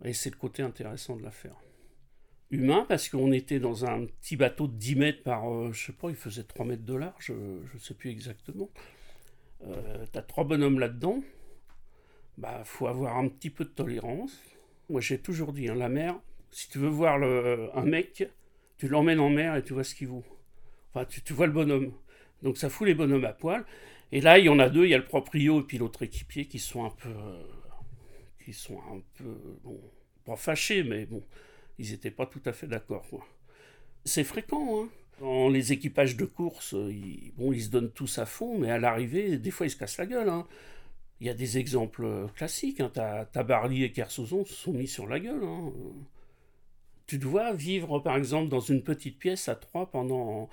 Et 0.04 0.13
c'est 0.13 0.32
le 0.32 0.38
côté 0.38 0.63
intéressant 0.63 1.15
de 1.15 1.24
l'affaire. 1.24 1.56
Humain, 2.52 2.86
parce 2.88 3.10
qu'on 3.10 3.32
était 3.32 3.60
dans 3.60 3.86
un 3.86 4.06
petit 4.06 4.36
bateau 4.36 4.68
de 4.68 4.74
10 4.74 4.96
mètres 4.96 5.24
par. 5.24 5.52
Euh, 5.52 5.72
je 5.74 5.86
sais 5.86 5.94
pas, 5.94 6.10
il 6.10 6.15
faisait 6.15 6.44
3 6.44 6.65
mètres 6.65 6.86
de 6.86 6.96
large, 6.96 7.26
je 7.28 7.34
ne 7.34 7.80
sais 7.80 7.94
plus 7.94 8.10
exactement. 8.10 8.70
Euh, 9.68 10.06
T'as 10.12 10.22
trois 10.22 10.44
bonhommes 10.44 10.80
là-dedans 10.80 11.24
bah, 12.38 12.62
faut 12.63 12.88
avoir 12.88 13.17
un 13.17 13.28
petit 13.28 13.50
peu 13.50 13.63
de 13.63 13.69
tolérance. 13.69 14.41
Moi, 14.89 15.02
j'ai 15.02 15.19
toujours 15.19 15.54
dit, 15.54 15.69
hein, 15.69 15.76
la 15.76 15.89
mer, 15.89 16.19
si 16.52 16.69
tu 16.69 16.78
veux 16.78 16.89
voir 16.89 17.17
le, 17.17 17.69
un 17.74 17.86
mec, 17.86 18.30
tu 18.78 18.88
l'emmènes 18.88 19.19
en 19.19 19.30
mer 19.30 19.56
et 19.56 19.63
tu 19.63 19.74
vois 19.74 19.84
ce 19.84 19.95
qu'il 19.95 20.08
vaut. 20.08 20.24
Enfin, 20.93 21.06
tu, 21.06 21.34
vois 21.34 21.48
le 21.48 21.54
bonhomme. 21.54 21.91
Donc, 22.43 22.58
ça 22.58 22.69
fout 22.69 22.88
les 22.88 22.93
bonhommes 22.93 23.26
à 23.26 23.34
poil. 23.34 23.65
Et 24.12 24.21
là, 24.21 24.38
il 24.39 24.45
y 24.45 24.50
en 24.50 24.60
a 24.60 24.69
deux, 24.69 24.86
il 24.86 24.91
y 24.91 24.93
a 24.93 24.98
le 24.98 25.06
proprio 25.06 25.62
et 25.62 25.63
puis 25.63 25.78
l'autre 25.78 26.04
équipier 26.04 26.45
qui 26.45 26.60
sont 26.60 26.86
un 26.86 26.91
peu. 26.91 27.10
qui 28.43 28.54
sont 28.54 28.80
un 28.91 29.02
peu. 29.17 29.38
Bon, 29.63 29.80
pas 30.26 30.36
fâchés, 30.36 30.84
mais 30.84 31.06
bon, 31.06 31.24
ils 31.80 31.91
n'étaient 31.91 32.12
pas 32.12 32.26
tout 32.26 32.41
à 32.45 32.54
fait 32.54 32.67
d'accord. 32.67 33.06
C'est 34.06 34.24
fréquent, 34.24 34.84
hein. 34.84 34.89
Dans 35.21 35.48
les 35.48 35.71
équipages 35.71 36.17
de 36.17 36.26
course, 36.26 36.74
ils, 36.74 37.32
bon, 37.38 37.54
ils 37.54 37.63
se 37.63 37.69
donnent 37.69 37.91
tous 37.91 38.17
à 38.19 38.26
fond, 38.26 38.58
mais 38.58 38.69
à 38.69 38.78
l'arrivée, 38.78 39.38
des 39.38 39.52
fois, 39.52 39.65
ils 39.65 39.69
se 39.69 39.78
cassent 39.78 39.98
la 39.98 40.06
gueule. 40.06 40.28
Hein. 40.28 40.45
Il 41.21 41.28
y 41.28 41.30
a 41.30 41.34
des 41.34 41.58
exemples 41.58 42.04
euh, 42.04 42.28
classiques. 42.36 42.82
Hein. 42.82 42.91
Tabarly 43.32 43.84
et 43.84 43.91
Kersozon 43.91 44.45
se 44.45 44.54
sont 44.54 44.73
mis 44.73 44.88
sur 44.88 45.08
la 45.08 45.19
gueule. 45.19 45.43
Hein. 45.43 45.71
Tu 47.08 47.17
dois 47.17 47.54
vivre, 47.54 47.99
par 47.99 48.17
exemple, 48.17 48.49
dans 48.49 48.60
une 48.60 48.84
petite 48.84 49.19
pièce 49.19 49.47
à 49.47 49.56
trois 49.56 49.89
pendant, 49.91 50.49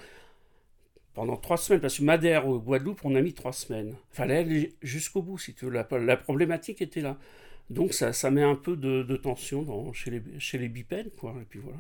pendant 1.15 1.37
trois 1.37 1.57
semaines. 1.57 1.81
Parce 1.81 1.99
que 1.99 2.05
Madère 2.05 2.47
ou 2.47 2.59
Guadeloupe, 2.61 3.05
on 3.05 3.15
a 3.15 3.21
mis 3.21 3.33
trois 3.33 3.53
semaines. 3.53 3.97
Il 4.13 4.17
fallait 4.17 4.39
aller 4.39 4.75
jusqu'au 4.83 5.23
bout, 5.23 5.39
si 5.39 5.55
tu 5.55 5.65
veux. 5.65 5.71
La, 5.71 5.87
la, 5.99 6.17
problématique 6.17 6.81
était 6.81 7.01
là. 7.01 7.19
Donc 7.71 7.95
ça, 7.95 8.13
ça 8.13 8.31
met 8.31 8.43
un 8.43 8.55
peu 8.55 8.77
de, 8.77 9.17
tension 9.17 9.63
dans, 9.63 9.93
chez, 9.93 10.11
les, 10.11 10.23
chez 10.39 10.59
les 10.59 10.69
bipèdes, 10.69 11.15
quoi. 11.17 11.35
Et 11.41 11.45
puis 11.45 11.61
voilà. 11.61 11.79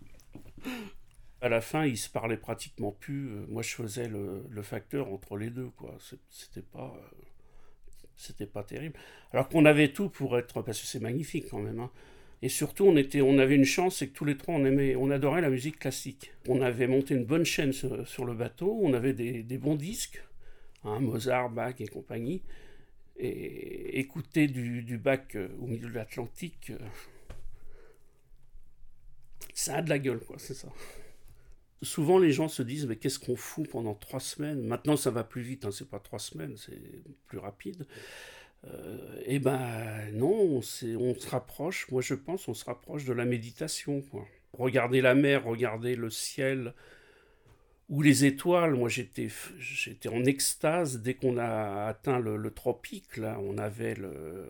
à 1.41 1.49
la 1.49 1.61
fin, 1.61 1.87
ils 1.87 1.99
se 1.99 2.09
parlaient 2.09 2.37
pratiquement 2.37 2.93
plus. 2.93 3.29
Euh, 3.29 3.45
moi, 3.49 3.63
je 3.63 3.75
faisais 3.75 4.09
le, 4.09 4.63
facteur 4.63 5.13
entre 5.13 5.37
les 5.37 5.51
deux, 5.51 5.71
quoi. 5.77 5.97
C'était 6.31 6.63
pas, 6.63 6.95
euh, 6.97 7.17
c'était 8.17 8.47
pas 8.47 8.63
terrible. 8.63 8.99
Alors 9.33 9.49
qu'on 9.49 9.65
avait 9.65 9.93
tout 9.93 10.09
pour 10.09 10.39
être, 10.39 10.63
parce 10.63 10.81
que 10.81 10.87
c'est 10.87 11.01
magnifique 11.01 11.47
quand 11.51 11.61
même. 11.61 11.79
Hein. 11.81 11.91
Et 12.43 12.49
surtout, 12.49 12.85
on 12.85 12.97
était, 12.97 13.21
on 13.21 13.39
avait 13.39 13.57
une 13.57 13.65
chance, 13.65 13.97
c'est 13.97 14.09
que 14.09 14.15
tous 14.15 14.25
les 14.25 14.37
trois, 14.37 14.55
on 14.55 14.65
aimait, 14.65 14.97
on 14.97 15.11
adorait 15.11 15.41
la 15.41 15.51
musique 15.51 15.79
classique. 15.79 16.33
On 16.49 16.61
avait 16.63 16.87
monté 16.87 17.15
une 17.15 17.25
bonne 17.25 17.45
chaîne 17.45 17.73
sur, 17.73 18.25
le 18.25 18.35
bateau. 18.35 18.79
On 18.83 18.93
avait 18.95 19.13
des, 19.13 19.59
bons 19.59 19.77
disques, 19.77 20.23
hein, 20.85 21.01
Mozart, 21.01 21.51
Bach 21.51 21.75
et 21.81 21.89
compagnie. 21.89 22.43
Et 23.21 23.99
écouter 23.99 24.47
du, 24.47 24.99
Bach 24.99 25.35
euh, 25.35 25.49
au 25.61 25.67
milieu 25.67 25.89
de 25.89 25.95
l'Atlantique, 25.95 26.73
ça 29.55 29.77
a 29.77 29.83
de 29.83 29.91
la 29.91 29.99
gueule, 29.99 30.21
quoi. 30.21 30.37
C'est 30.39 30.55
ça 30.55 30.69
souvent 31.83 32.19
les 32.19 32.33
gens 32.33 32.49
se 32.49 32.63
disent 32.63 32.87
mais 32.87 32.97
qu'est-ce 32.97 33.19
qu'on 33.19 33.37
fout 33.37 33.69
pendant 33.69 33.95
trois 33.95 34.21
semaines? 34.21 34.67
Maintenant 34.67 34.97
ça 34.97 35.11
va 35.11 35.25
plus 35.25 35.43
vite, 35.43 35.65
hein, 35.65 35.71
c'est 35.71 35.89
pas 35.89 36.01
trois 36.01 36.19
semaines, 36.19 36.57
c'est 36.57 36.81
plus 37.27 37.39
rapide. 37.39 37.87
Euh, 38.67 39.23
eh 39.27 39.39
ben 39.39 40.11
non, 40.15 40.33
on, 40.33 40.63
se 40.63 41.29
rapproche, 41.29 41.91
moi 41.91 42.03
je 42.03 42.15
pense, 42.15 42.49
on 42.49 42.55
se 42.55 42.65
rapproche 42.65 43.05
de 43.05 43.13
la 43.13 43.25
méditation. 43.25 44.03
Quoi. 44.11 44.27
Regarder 44.53 45.01
la 45.01 45.15
mer, 45.15 45.45
regarder 45.45 45.95
le 45.95 46.11
ciel, 46.11 46.75
Ou 47.89 48.03
les 48.03 48.25
étoiles, 48.25 48.75
moi 48.75 48.89
j'étais, 48.89 49.29
j'étais 49.59 50.09
en 50.09 50.25
extase 50.25 51.01
dès 51.01 51.15
qu'on 51.15 51.39
a 51.39 51.87
atteint 51.87 52.19
le, 52.19 52.51
tropique, 52.51 53.17
là, 53.17 53.39
on 53.43 53.57
avait 53.59 53.95
le... 53.95 54.47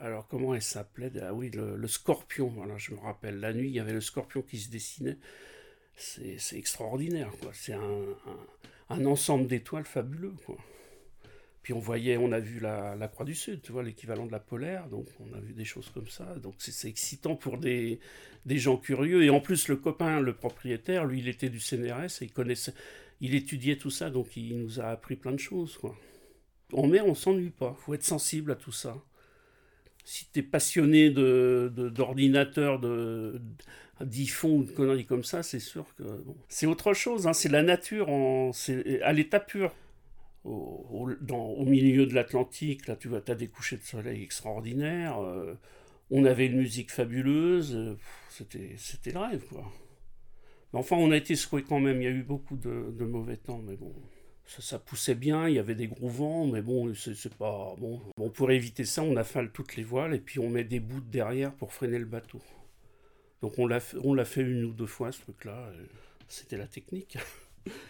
Alors 0.00 0.26
comment 0.28 0.54
elle 0.54 0.62
s'appelait? 0.62 1.12
Ah 1.20 1.34
oui, 1.34 1.50
le, 1.50 1.86
scorpion, 1.88 2.48
voilà, 2.48 2.78
je 2.78 2.92
me 2.94 3.00
rappelle, 3.00 3.40
la 3.40 3.52
nuit, 3.52 3.68
il 3.68 3.74
y 3.74 3.80
avait 3.80 3.92
le 3.92 4.00
scorpion 4.00 4.42
qui 4.42 4.58
se 4.58 4.70
dessinait. 4.70 5.18
C'est, 5.96 6.56
extraordinaire, 6.56 7.30
quoi. 7.40 7.52
C'est 7.54 7.74
un, 7.74 9.04
ensemble 9.04 9.46
d'étoiles 9.46 9.84
fabuleux, 9.84 10.34
quoi. 10.44 10.56
Puis 11.62 11.72
on 11.72 11.78
voyait, 11.78 12.16
on 12.16 12.32
a 12.32 12.40
vu 12.40 12.58
la, 12.58 13.08
Croix 13.12 13.24
du 13.24 13.36
Sud, 13.36 13.62
tu 13.62 13.70
vois, 13.70 13.84
l'équivalent 13.84 14.26
de 14.26 14.32
la 14.32 14.40
polaire, 14.40 14.88
donc 14.88 15.06
on 15.20 15.32
a 15.32 15.38
vu 15.38 15.52
des 15.52 15.64
choses 15.64 15.90
comme 15.90 16.08
ça. 16.08 16.24
Donc 16.42 16.54
c'est 16.58 16.88
excitant 16.88 17.36
pour 17.36 17.56
des, 17.56 18.00
des, 18.46 18.58
gens 18.58 18.76
curieux. 18.76 19.22
Et 19.22 19.30
en 19.30 19.40
plus, 19.40 19.68
le 19.68 19.76
copain, 19.76 20.18
le 20.18 20.34
propriétaire, 20.34 21.04
lui, 21.04 21.20
il 21.20 21.28
était 21.28 21.48
du 21.48 21.60
CNRS 21.60 22.20
et 22.20 22.24
il 22.24 22.32
connaissait, 22.32 22.74
il 23.20 23.36
étudiait 23.36 23.76
tout 23.76 23.90
ça, 23.90 24.10
donc 24.10 24.36
il 24.36 24.58
nous 24.58 24.80
a 24.80 24.86
appris 24.86 25.14
plein 25.14 25.30
de 25.30 25.38
choses, 25.38 25.78
quoi. 25.78 25.96
En 26.72 26.88
mer, 26.88 27.06
on 27.06 27.14
s'ennuie 27.14 27.50
pas, 27.50 27.76
faut 27.78 27.94
être 27.94 28.02
sensible 28.02 28.50
à 28.50 28.56
tout 28.56 28.72
ça. 28.72 28.96
Si 30.04 30.26
tu 30.32 30.40
es 30.40 30.42
passionné 30.42 31.10
d'ordinateur, 31.10 32.80
de, 32.80 33.40
d'iPhone 34.04 34.60
ou 34.60 34.64
de 34.64 34.70
conneries 34.70 35.06
comme 35.06 35.24
ça, 35.24 35.42
c'est 35.42 35.60
sûr 35.60 35.86
que 35.96 36.02
c'est 36.48 36.66
autre 36.66 36.94
chose. 36.94 37.26
Hein. 37.26 37.32
c'est 37.32 37.48
la 37.48 37.62
nature 37.62 38.08
en, 38.08 38.50
à 39.02 39.12
l'état 39.12 39.40
pur 39.40 39.72
au, 40.44 41.08
au 41.28 41.64
milieu 41.64 42.06
de 42.06 42.14
l'Atlantique, 42.14 42.86
là 42.86 42.96
tu 42.96 43.08
vois, 43.08 43.22
as 43.26 43.34
des 43.34 43.48
couchers 43.48 43.76
de 43.76 43.82
soleil 43.82 44.22
extraordinaires, 44.22 45.20
euh, 45.20 45.54
on 46.10 46.24
avait 46.24 46.46
une 46.46 46.56
musique 46.56 46.90
fabuleuse, 46.90 47.74
euh, 47.74 47.96
c'était, 48.28 48.74
c'était 48.76 49.12
le 49.12 49.20
rêve 49.20 49.44
quoi. 49.48 49.64
Mais 50.72 50.78
enfin, 50.78 50.96
on 50.96 51.10
a 51.10 51.16
été 51.16 51.36
secoué 51.36 51.62
quand 51.62 51.80
même, 51.80 52.00
il 52.00 52.04
y 52.04 52.08
a 52.08 52.10
eu 52.10 52.22
beaucoup 52.22 52.56
de, 52.56 53.04
mauvais 53.04 53.36
temps, 53.36 53.60
mais 53.64 53.76
bon, 53.76 53.92
ça, 54.46 54.78
poussait 54.78 55.14
bien, 55.14 55.48
il 55.48 55.54
y 55.54 55.58
avait 55.58 55.74
des 55.74 55.86
gros 55.86 56.08
vents, 56.08 56.46
mais 56.46 56.62
bon, 56.62 56.92
c'est, 56.94 57.34
pas. 57.34 57.74
Bon. 57.78 58.00
bon, 58.16 58.30
pour 58.30 58.50
éviter 58.50 58.84
ça, 58.84 59.02
on 59.02 59.16
affale 59.16 59.52
toutes 59.52 59.76
les 59.76 59.84
voiles 59.84 60.14
et 60.14 60.18
puis 60.18 60.38
on 60.38 60.48
met 60.48 60.64
des 60.64 60.80
bouts 60.80 61.02
derrière 61.02 61.52
pour 61.52 61.74
freiner 61.74 61.98
le 61.98 62.06
bateau. 62.06 62.40
Donc 63.42 63.58
on 63.58 63.66
l'a, 63.66 63.80
fait 63.80 64.42
une 64.42 64.64
ou 64.64 64.72
deux 64.72 64.86
fois 64.86 65.12
ce 65.12 65.20
truc-là, 65.20 65.72
c'était 66.28 66.56
la 66.56 66.66
technique. 66.66 67.18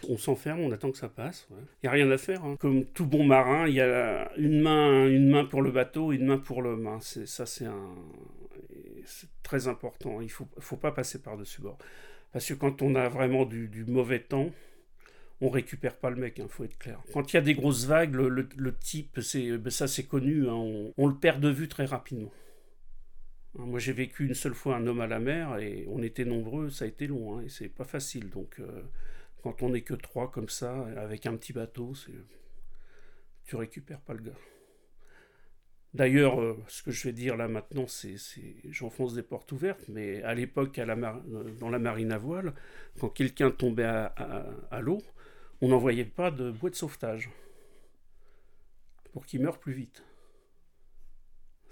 On 0.07 0.17
s'enferme, 0.19 0.59
on 0.59 0.71
attend 0.71 0.91
que 0.91 0.99
ça 0.99 1.09
passe. 1.09 1.47
Il 1.49 1.55
n'y 1.85 1.89
a 1.89 1.91
rien 1.93 2.11
à 2.11 2.17
faire. 2.19 2.45
Hein. 2.45 2.57
Comme 2.59 2.85
tout 2.85 3.07
bon 3.07 3.23
marin, 3.23 3.67
il 3.67 3.73
y 3.73 3.81
a 3.81 4.31
une 4.37 4.61
main, 4.61 5.07
une 5.07 5.29
main 5.29 5.45
pour 5.45 5.63
le 5.63 5.71
bateau 5.71 6.11
une 6.11 6.27
main 6.27 6.37
pour 6.37 6.61
l'homme. 6.61 6.85
Hein. 6.85 6.99
Ça, 7.01 7.47
c'est, 7.47 7.65
un... 7.65 7.95
très 9.41 9.67
important. 9.67 10.21
Il 10.21 10.25
ne 10.25 10.29
faut, 10.29 10.77
pas 10.77 10.91
passer 10.91 11.23
par-dessus 11.23 11.61
bord. 11.61 11.79
Parce 12.31 12.47
que 12.47 12.53
quand 12.53 12.83
on 12.83 12.93
a 12.93 13.09
vraiment 13.09 13.45
du, 13.45 13.85
mauvais 13.87 14.19
temps, 14.19 14.51
on 15.41 15.49
récupère 15.49 15.95
pas 15.95 16.11
le 16.11 16.17
mec, 16.17 16.35
il 16.37 16.43
hein, 16.43 16.47
faut 16.49 16.65
être 16.65 16.77
clair. 16.77 16.99
Quand 17.11 17.33
il 17.33 17.35
y 17.35 17.39
a 17.39 17.41
des 17.41 17.55
grosses 17.55 17.85
vagues, 17.85 18.13
le, 18.13 18.75
type, 18.77 19.19
ben 19.35 19.69
ça 19.71 19.87
c'est 19.87 20.03
connu, 20.03 20.47
on, 20.47 20.93
on, 20.95 21.07
le 21.07 21.15
perd 21.15 21.41
de 21.41 21.49
vue 21.49 21.67
très 21.67 21.85
rapidement. 21.85 22.31
Moi 23.55 23.79
j'ai 23.79 23.93
vécu 23.93 24.25
une 24.25 24.33
seule 24.33 24.55
fois 24.55 24.77
un 24.77 24.87
homme 24.87 25.01
à 25.01 25.07
la 25.07 25.19
mer 25.19 25.57
et 25.59 25.85
on 25.87 26.01
était 26.01 26.25
nombreux, 26.25 26.69
ça 26.69 26.85
a 26.85 26.87
été 26.87 27.05
long, 27.07 27.39
et 27.39 27.49
c'est 27.49 27.69
pas 27.69 27.83
facile. 27.85 28.29
Donc 28.29 28.59
euh, 28.59 28.83
quand 29.43 29.61
on 29.61 29.69
n'est 29.69 29.81
que 29.81 29.93
trois 29.93 30.31
comme 30.31 30.49
ça, 30.49 30.87
avec 30.97 31.25
un 31.25 31.35
petit 31.37 31.53
bateau, 31.53 31.93
tu 33.45 33.55
récupères 33.55 34.01
pas 34.01 34.13
le 34.13 34.23
gars. 34.23 34.39
D'ailleurs, 35.93 36.41
euh, 36.41 36.57
ce 36.67 36.81
que 36.81 36.89
je 36.89 37.03
vais 37.03 37.13
dire 37.13 37.37
là 37.37 37.47
maintenant, 37.47 37.85
c'est, 37.85 38.15
j'enfonce 38.69 39.13
des 39.13 39.21
portes 39.21 39.51
ouvertes, 39.51 39.87
mais 39.89 40.23
à 40.23 40.33
l'époque, 40.33 40.79
à 40.79 40.87
euh, 40.87 41.43
dans 41.59 41.69
la 41.69 41.77
marine 41.77 42.11
à 42.11 42.17
voile, 42.17 42.53
quand 42.99 43.09
quelqu'un 43.09 43.51
tombait 43.51 43.83
à, 43.83 44.79
l'eau, 44.81 45.03
on 45.61 45.67
n'envoyait 45.67 46.05
pas 46.05 46.31
de 46.31 46.49
boîte 46.49 46.73
de 46.73 46.77
sauvetage 46.77 47.29
pour 49.11 49.25
qu'il 49.27 49.41
meure 49.41 49.59
plus 49.59 49.73
vite. 49.73 50.03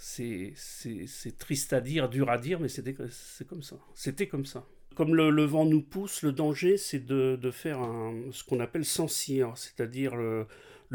C'est, 0.04 1.38
triste 1.38 1.74
à 1.74 1.80
dire, 1.80 2.10
dur 2.10 2.32
à 2.32 2.40
dire, 2.40 2.60
mais 2.60 2.70
c'était, 2.70 2.96
c'est 3.12 3.48
comme 3.48 3.62
ça. 3.62 3.76
C'était 3.94 4.28
comme 4.28 4.48
ça. 4.48 4.66
Comme 4.96 5.14
le, 5.14 5.46
vent 5.46 5.64
nous 5.64 5.84
pousse, 5.84 6.24
le 6.24 6.32
danger, 6.32 6.78
c'est 6.78 7.06
de, 7.06 7.52
faire 7.52 7.80
ce 8.32 8.44
qu'on 8.44 8.60
appelle 8.60 8.84
cire, 8.84 9.54
c'est-à-dire 9.56 10.16
le, 10.16 10.48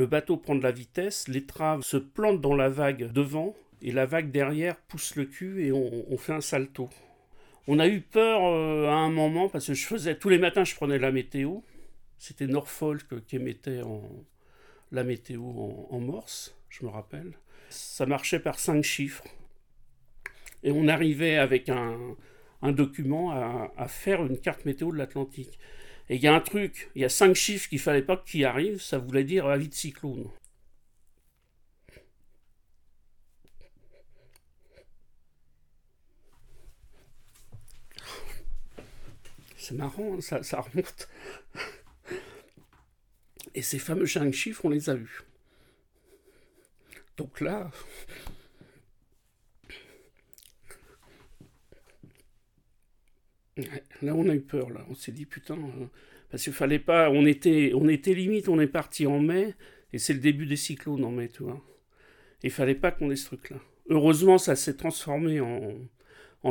bateau 0.06 0.36
prend 0.36 0.56
de 0.56 0.62
la 0.64 0.72
vitesse, 0.72 1.28
l'étrave 1.28 1.82
se 1.82 1.96
plante 1.96 2.40
dans 2.40 2.56
la 2.56 2.68
vague 2.68 3.12
devant, 3.12 3.54
et 3.80 3.92
la 3.92 4.06
vague 4.06 4.32
derrière 4.32 4.76
pousse 4.76 5.14
le 5.14 5.24
cul 5.24 5.64
et 5.64 5.70
on, 5.72 6.18
fait 6.18 6.32
un 6.32 6.40
salto. 6.40 6.90
On 7.68 7.78
a 7.78 7.86
eu 7.86 8.00
peur 8.00 8.44
euh, 8.44 8.88
à 8.88 8.94
un 8.94 9.10
moment 9.10 9.48
parce 9.48 9.68
que 9.68 9.74
je 9.74 9.86
faisais 9.86 10.16
tous 10.16 10.30
les 10.30 10.38
matins, 10.38 10.64
je 10.64 10.74
prenais 10.74 10.98
la 10.98 11.12
météo. 11.12 11.60
C'était 12.18 12.48
Norfolk 12.48 13.24
qui 13.26 13.36
émettait 13.36 13.82
la 14.90 15.04
météo 15.04 15.42
en, 15.90 16.00
morse, 16.00 16.56
je 16.70 16.84
me 16.84 16.90
rappelle. 16.90 17.34
Ça 17.68 18.06
marchait 18.06 18.40
par 18.40 18.58
cinq 18.58 18.82
chiffres. 18.82 19.24
Et 20.62 20.70
on 20.72 20.88
arrivait 20.88 21.36
avec 21.36 21.68
un, 21.68 22.16
document 22.62 23.30
à, 23.76 23.88
faire 23.88 24.24
une 24.24 24.38
carte 24.38 24.64
météo 24.64 24.90
de 24.92 24.98
l'Atlantique. 24.98 25.58
Et 26.08 26.16
il 26.16 26.22
y 26.22 26.26
a 26.28 26.34
un 26.34 26.40
truc, 26.40 26.90
il 26.94 27.02
y 27.02 27.04
a 27.04 27.08
cinq 27.08 27.34
chiffres 27.34 27.68
qu'il 27.68 27.80
fallait 27.80 28.02
pas 28.02 28.16
qu'ils 28.16 28.44
arrivent, 28.44 28.80
ça 28.80 28.98
voulait 28.98 29.24
dire 29.24 29.46
avis 29.46 29.68
de 29.68 29.74
cyclone. 29.74 30.28
C'est 39.56 39.74
marrant, 39.74 40.14
hein, 40.14 40.20
ça, 40.20 40.44
ça 40.44 40.60
remonte. 40.60 41.08
Et 43.56 43.62
ces 43.62 43.78
fameux 43.78 44.06
cinq 44.06 44.32
chiffres, 44.32 44.64
on 44.64 44.68
les 44.68 44.90
a 44.90 44.94
vus. 44.94 45.22
Là, 47.40 47.70
Là, 54.02 54.14
on 54.14 54.28
a 54.28 54.34
eu 54.34 54.40
peur, 54.40 54.70
là. 54.70 54.84
On 54.90 54.94
s'est 54.94 55.12
dit, 55.12 55.24
putain, 55.24 55.54
euh, 55.54 55.86
parce 56.30 56.44
qu'il 56.44 56.52
fallait 56.52 56.78
pas. 56.78 57.10
On 57.10 57.24
était, 57.24 57.72
on 57.74 57.88
était 57.88 58.14
limite, 58.14 58.48
on 58.48 58.60
est 58.60 58.66
parti 58.66 59.06
en 59.06 59.20
mai, 59.20 59.54
et 59.92 59.98
c'est 59.98 60.12
le 60.12 60.20
début 60.20 60.46
des 60.46 60.56
cyclones 60.56 61.04
en 61.04 61.10
mai, 61.10 61.28
tu 61.28 61.42
vois. 61.42 61.62
Il 62.42 62.50
fallait 62.50 62.74
pas 62.74 62.90
qu'on 62.90 63.10
ait 63.10 63.16
ce 63.16 63.26
truc-là. 63.26 63.58
Heureusement, 63.88 64.38
ça 64.38 64.56
s'est 64.56 64.76
transformé 64.76 65.40
en, 65.40 65.72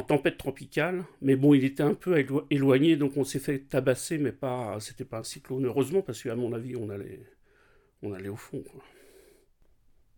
tempête 0.07 0.37
tropicale, 0.37 1.05
mais 1.21 1.37
bon, 1.37 1.53
il 1.53 1.63
était 1.63 1.83
un 1.83 1.93
peu 1.93 2.21
éloigné, 2.49 2.97
donc 2.97 3.15
on 3.15 3.23
s'est 3.23 3.39
fait 3.39 3.59
tabasser, 3.59 4.17
mais 4.17 4.33
pas, 4.33 4.77
c'était 4.81 5.05
pas 5.05 5.19
un 5.19 5.23
cyclone. 5.23 5.65
Heureusement, 5.65 6.01
parce 6.01 6.21
qu'à 6.21 6.35
mon 6.35 6.51
avis, 6.53 6.75
on 6.75 6.89
allait, 6.89 7.21
on 8.01 8.11
allait 8.11 8.29
au 8.29 8.35
fond, 8.35 8.61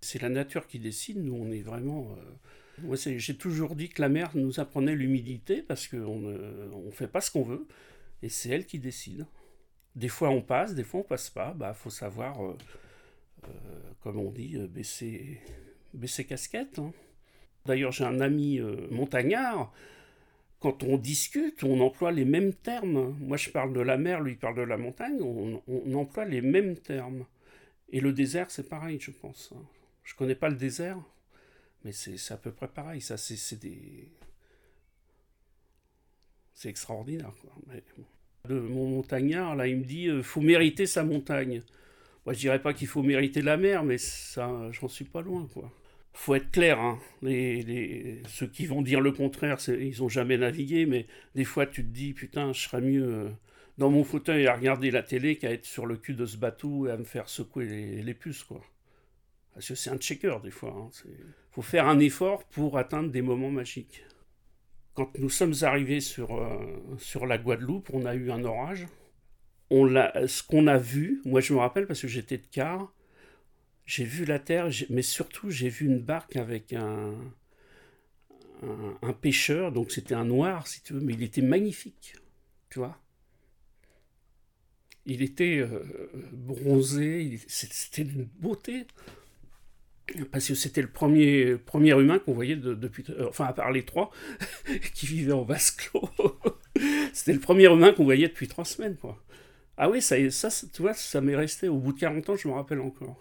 C'est 0.01 0.21
la 0.21 0.29
nature 0.29 0.67
qui 0.67 0.79
décide, 0.79 1.17
nous, 1.17 1.36
on 1.36 1.51
est 1.51 1.62
vraiment. 1.62 2.15
Euh, 2.83 2.95
j'ai 2.95 3.36
toujours 3.36 3.75
dit 3.75 3.89
que 3.89 4.01
la 4.01 4.10
mer 4.10 4.31
nous 4.36 4.60
apprenait 4.60 4.95
l'humilité 4.95 5.62
parce 5.63 5.88
qu'on 5.88 6.19
ne 6.19 6.91
fait 6.91 7.07
pas 7.07 7.21
ce 7.21 7.31
qu'on 7.31 7.43
veut 7.43 7.67
et 8.21 8.29
c'est 8.29 8.49
elle 8.49 8.65
qui 8.65 8.79
décide. 8.79 9.25
Des 9.95 10.10
fois 10.10 10.29
on 10.29 10.41
passe, 10.41 10.75
des 10.75 10.83
fois 10.83 11.01
on 11.01 11.03
passe 11.03 11.29
pas. 11.29 11.53
Bah 11.53 11.73
faut 11.73 11.89
savoir, 11.89 12.43
euh, 12.43 12.57
euh, 13.45 13.47
comme 14.01 14.19
on 14.19 14.31
dit, 14.31 14.55
euh, 14.57 14.67
baisser, 14.67 15.39
baisser 15.93 16.23
casquette. 16.23 16.79
Hein. 16.79 16.93
D'ailleurs 17.65 17.91
j'ai 17.91 18.03
un 18.03 18.19
ami 18.19 18.60
montagnard. 18.91 19.73
Quand 20.60 20.83
on 20.83 20.97
discute, 20.97 21.63
on 21.63 21.79
emploie 21.81 22.12
les 22.12 22.25
mêmes 22.25 22.53
termes. 22.53 23.15
Moi 23.19 23.38
je 23.38 23.49
parle 23.49 23.73
de 23.73 23.81
la 23.81 23.97
mer, 23.97 24.21
lui 24.21 24.36
parle 24.36 24.55
de 24.55 24.62
la 24.62 24.77
montagne. 24.77 25.21
On, 25.21 25.62
on 25.67 25.93
emploie 25.95 26.25
les 26.25 26.41
mêmes 26.41 26.77
termes. 26.77 27.25
Et 27.89 27.99
le 27.99 28.13
désert 28.13 28.51
c'est 28.51 28.69
pareil, 28.69 28.99
je 29.01 29.12
pense. 29.12 29.53
Je 30.08 30.15
connais 30.15 30.36
pas 30.36 30.48
le 30.48 30.56
désert. 30.56 30.98
Mais 31.84 31.91
c'est 31.91 32.34
à 32.34 32.38
peu 32.38 32.52
près 32.52 32.70
pareil, 32.70 33.02
ça, 33.02 33.17
c'est 33.17 33.60
des... 33.60 34.10
C'est 36.54 36.70
extraordinaire, 36.70 37.34
quoi. 37.41 37.54
mon 38.50 38.89
montagnard, 38.89 39.56
là, 39.56 39.67
il 39.67 39.78
me 39.78 39.84
dit, 39.84 40.08
euh, 40.08 40.24
faut 40.24 40.41
mériter 40.41 40.88
sa 40.88 41.04
montagne. 41.04 41.62
Moi, 42.26 42.34
je 42.34 42.39
dirais 42.39 42.62
pas 42.62 42.74
qu'il 42.74 42.88
faut 42.88 43.04
mériter 43.04 43.41
la 43.41 43.58
mer, 43.58 43.84
mais 43.84 44.00
ça, 44.00 44.72
j'en 44.72 44.88
suis 44.88 45.06
pas 45.06 45.22
loin, 45.22 45.48
quoi. 45.54 45.72
Faut 46.13 46.34
être 46.34 46.50
clair, 46.52 46.80
hein. 46.80 47.00
Les, 47.22 47.62
les, 47.62 48.24
ceux 48.28 48.48
qui 48.48 48.65
vont 48.65 48.82
dire 48.82 49.02
le 49.02 49.12
contraire, 49.12 49.60
ils 49.67 50.02
ont 50.02 50.10
jamais 50.10 50.38
navigué, 50.38 50.86
mais 50.88 51.06
des 51.36 51.43
fois, 51.43 51.67
tu 51.67 51.84
te 51.84 51.89
dis, 51.89 52.13
putain, 52.13 52.54
je 52.54 52.62
serais 52.62 52.82
mieux 52.82 53.06
euh, 53.06 53.30
dans 53.78 53.91
mon 53.91 54.04
fauteuil 54.04 54.48
à 54.48 54.56
regarder 54.56 54.89
la 54.89 55.04
télé 55.04 55.36
qu'à 55.38 55.52
être 55.52 55.65
sur 55.65 55.86
le 55.86 55.98
cul 55.98 56.15
de 56.15 56.26
ce 56.26 56.38
bateau 56.38 56.88
et 56.88 56.91
à 56.91 56.98
me 56.98 57.04
faire 57.04 57.30
secouer 57.30 57.65
les, 57.65 58.02
les 58.02 58.13
puces, 58.15 58.43
quoi. 58.43 58.62
Parce 59.58 59.70
que 59.70 59.74
c'est 59.76 59.89
un 59.89 59.98
checker, 59.98 60.38
des 60.43 60.52
fois. 60.52 60.72
Il 61.04 61.12
hein. 61.12 61.15
faut 61.50 61.63
faire 61.63 61.88
un 61.88 61.98
effort 61.98 62.43
pour 62.43 62.78
atteindre 62.78 63.10
des 63.10 63.24
moments 63.24 63.50
magiques. 63.50 64.06
Quand 64.93 65.17
nous 65.17 65.32
sommes 65.32 65.56
arrivés 65.63 66.00
sur, 66.00 66.38
euh, 66.38 66.96
sur 67.00 67.26
la 67.26 67.39
Guadeloupe, 67.39 67.89
on 67.91 68.06
a 68.06 68.13
eu 68.13 68.30
un 68.30 68.46
orage. 68.46 68.86
On 69.72 69.88
ce 70.28 70.43
qu'on 70.43 70.67
a 70.67 70.78
vu, 70.78 71.24
moi 71.26 71.41
je 71.41 71.54
me 71.54 71.58
rappelle 71.58 71.88
parce 71.88 72.02
que 72.02 72.08
j'étais 72.08 72.38
de 72.38 72.46
quart, 72.46 72.93
j'ai 73.88 74.04
vu 74.04 74.26
la 74.26 74.38
terre, 74.38 74.70
mais 74.91 75.02
surtout 75.02 75.50
j'ai 75.50 75.70
vu 75.70 75.88
une 75.88 76.00
barque 76.02 76.36
avec 76.36 76.74
un, 76.74 77.15
un, 79.02 79.13
pêcheur, 79.13 79.72
donc 79.72 79.91
c'était 79.91 80.13
un 80.13 80.26
noir 80.26 80.67
si 80.67 80.84
tu 80.84 80.93
veux, 80.93 81.02
mais 81.02 81.13
il 81.13 81.24
était 81.24 81.41
magnifique, 81.41 82.13
tu 82.70 82.78
vois. 82.78 83.02
Il 85.08 85.24
était 85.24 85.58
euh, 85.58 85.84
bronzé, 86.32 87.39
c'était 87.48 88.04
d'une 88.04 88.26
beauté. 88.39 88.86
Parce 90.32 90.48
que 90.48 90.56
c'était 90.56 90.82
le 90.82 90.89
premier, 90.89 91.58
premier 91.58 91.91
humain 91.91 92.20
qu'on 92.20 92.34
voyait 92.34 92.56
depuis. 92.56 93.04
Euh, 93.10 93.28
enfin, 93.28 93.46
à 93.46 93.54
part 93.54 93.72
les 93.72 93.84
trois 93.84 94.12
qui 94.93 95.06
vivaient 95.06 95.34
en 95.34 95.43
vase 95.43 95.72
clos. 95.72 96.10
c'était 97.13 97.34
le 97.34 97.39
premier 97.39 97.65
humain 97.65 97.91
qu'on 97.91 98.06
voyait 98.06 98.28
depuis 98.28 98.48
trois 98.48 98.65
semaines, 98.65 98.96
quoi. 98.96 99.22
Ah 99.78 99.89
oui, 99.89 100.02
ça, 100.02 100.15
ça, 100.32 100.50
tu 100.74 100.82
vois, 100.82 100.93
ça 100.93 101.22
m'est 101.22 101.36
resté. 101.36 101.67
Au 101.67 101.78
bout 101.78 101.93
de 101.93 102.00
40 102.00 102.30
ans, 102.30 102.36
je 102.36 102.48
me 102.48 102.54
rappelle 102.54 102.80
encore. 102.80 103.17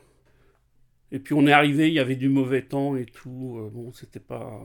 Et 1.12 1.18
puis 1.18 1.34
on 1.34 1.46
est 1.46 1.52
arrivé, 1.52 1.88
il 1.88 1.94
y 1.94 2.00
avait 2.00 2.16
du 2.16 2.28
mauvais 2.28 2.62
temps 2.62 2.96
et 2.96 3.06
tout. 3.06 3.58
Euh, 3.58 3.70
bon, 3.70 3.92
c'était 3.92 4.20
pas. 4.20 4.62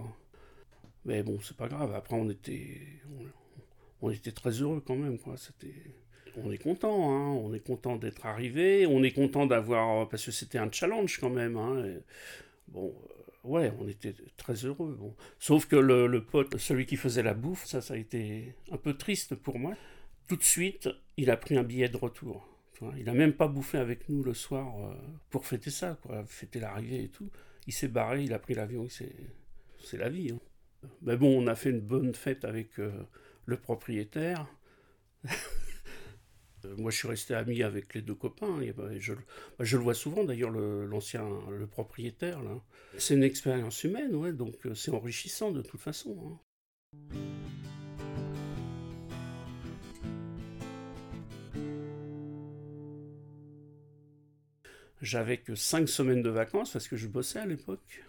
Mais 1.05 1.23
bon, 1.23 1.39
c'est 1.41 1.57
pas 1.57 1.67
grave. 1.67 1.93
Après, 1.95 2.15
on 2.15 2.29
était, 2.29 2.79
on, 4.01 4.09
était 4.09 4.31
très 4.31 4.51
heureux 4.51 4.81
quand 4.85 4.95
même, 4.95 5.17
quoi. 5.17 5.35
C'était, 5.37 5.73
on 6.37 6.51
est 6.51 6.57
content, 6.57 7.11
hein. 7.11 7.29
On 7.29 7.53
est 7.53 7.59
content 7.59 7.95
d'être 7.95 8.25
arrivé. 8.25 8.85
On 8.85 9.03
est 9.03 9.11
content 9.11 9.45
d'avoir, 9.45 10.07
parce 10.09 10.25
que 10.25 10.31
c'était 10.31 10.57
un 10.57 10.71
challenge 10.71 11.19
quand 11.19 11.29
même. 11.29 11.57
Hein. 11.57 11.83
bon, 12.67 12.93
euh, 13.45 13.47
ouais, 13.47 13.73
on 13.79 13.87
était 13.87 14.13
très 14.37 14.53
heureux. 14.65 14.97
Sauf 15.39 15.65
que 15.65 15.75
le, 15.75 16.23
pote, 16.23 16.57
celui 16.57 16.85
qui 16.85 16.97
faisait 16.97 17.23
la 17.23 17.33
bouffe, 17.33 17.65
ça, 17.65 17.81
ça 17.81 17.95
a 17.95 17.97
été 17.97 18.55
un 18.71 18.77
peu 18.77 18.93
triste 18.93 19.35
pour 19.35 19.59
moi 19.59 19.73
tout 20.31 20.37
de 20.37 20.43
suite, 20.43 20.87
il 21.17 21.29
a 21.29 21.35
pris 21.35 21.57
un 21.57 21.63
billet 21.63 21.89
de 21.89 21.97
retour. 21.97 22.47
Il 22.95 23.03
n'a 23.03 23.13
même 23.13 23.33
pas 23.33 23.49
bouffé 23.49 23.77
avec 23.77 24.07
nous 24.07 24.23
le 24.23 24.33
soir 24.33 24.73
euh, 24.79 24.95
pour 25.29 25.45
fêter 25.45 25.69
ça, 25.69 25.99
fêter 26.25 26.61
l'arrivée 26.61 27.03
et 27.03 27.09
tout. 27.09 27.29
Il 27.67 27.73
s'est 27.73 27.89
barré, 27.89 28.23
il 28.23 28.33
a 28.33 28.39
pris 28.39 28.53
l'avion, 28.53 28.87
c'est 28.89 29.97
la 29.97 30.07
vie. 30.07 30.31
Hein. 30.31 30.39
Mais 31.01 31.17
bon, 31.17 31.37
on 31.37 31.47
a 31.47 31.55
fait 31.55 31.71
une 31.71 31.81
bonne 31.81 32.15
fête 32.15 32.45
avec 32.45 32.79
euh, 32.79 33.05
le 33.45 33.57
propriétaire. 33.57 34.47
Euh, 36.65 36.75
moi, 36.77 36.91
je 36.91 36.97
suis 36.97 37.07
resté 37.07 37.33
ami 37.33 37.63
avec 37.63 37.93
les 37.93 38.01
deux 38.01 38.15
copains. 38.15 38.59
Ben, 38.77 38.97
je, 38.99 39.13
ben, 39.13 39.21
je, 39.59 39.77
le 39.77 39.83
vois 39.83 39.93
souvent, 39.93 40.23
d'ailleurs, 40.23 40.51
l'ancien, 40.51 41.27
le, 41.49 41.67
propriétaire. 41.67 42.39
C'est 42.97 43.15
une 43.15 43.23
expérience 43.23 43.83
humaine, 43.83 44.15
ouais, 44.15 44.33
donc 44.33 44.55
c'est 44.75 44.91
enrichissant 44.91 45.51
de 45.51 45.61
toute 45.61 45.79
façon. 45.79 46.17
Hein. 46.25 46.39
J'avais 55.01 55.37
que 55.37 55.55
cinq 55.55 55.89
semaines 55.89 56.21
de 56.21 56.29
vacances 56.29 56.71
parce 56.71 56.87
que 56.87 56.95
je 56.95 57.07
bossais 57.07 57.39
à 57.39 57.45
l'époque. 57.47 58.03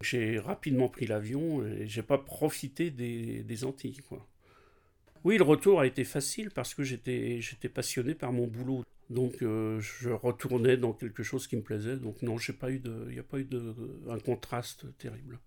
J'ai 0.00 0.38
rapidement 0.38 0.88
pris 0.88 1.06
l'avion 1.06 1.66
et 1.66 1.86
j'ai 1.86 2.02
pas 2.02 2.16
profité 2.16 2.90
des, 2.90 3.64
Antilles. 3.64 4.00
Quoi. 4.08 4.26
Oui, 5.24 5.36
le 5.36 5.44
retour 5.44 5.80
a 5.80 5.86
été 5.86 6.04
facile 6.04 6.50
parce 6.50 6.74
que 6.74 6.82
j'étais, 6.82 7.40
passionné 7.72 8.14
par 8.14 8.32
mon 8.32 8.46
boulot. 8.46 8.84
Donc 9.10 9.42
euh, 9.42 9.80
je 9.80 10.10
retournais 10.10 10.76
dans 10.76 10.92
quelque 10.92 11.22
chose 11.22 11.46
qui 11.46 11.56
me 11.56 11.62
plaisait. 11.62 11.96
Donc 11.96 12.22
non, 12.22 12.38
j'ai 12.38 12.52
pas 12.52 12.70
eu 12.70 12.80
il 12.84 13.14
n'y 13.14 13.18
a 13.18 13.22
pas 13.22 13.38
eu 13.38 13.44
de, 13.44 13.74
un 14.08 14.18
contraste 14.18 14.86
terrible. 14.98 15.38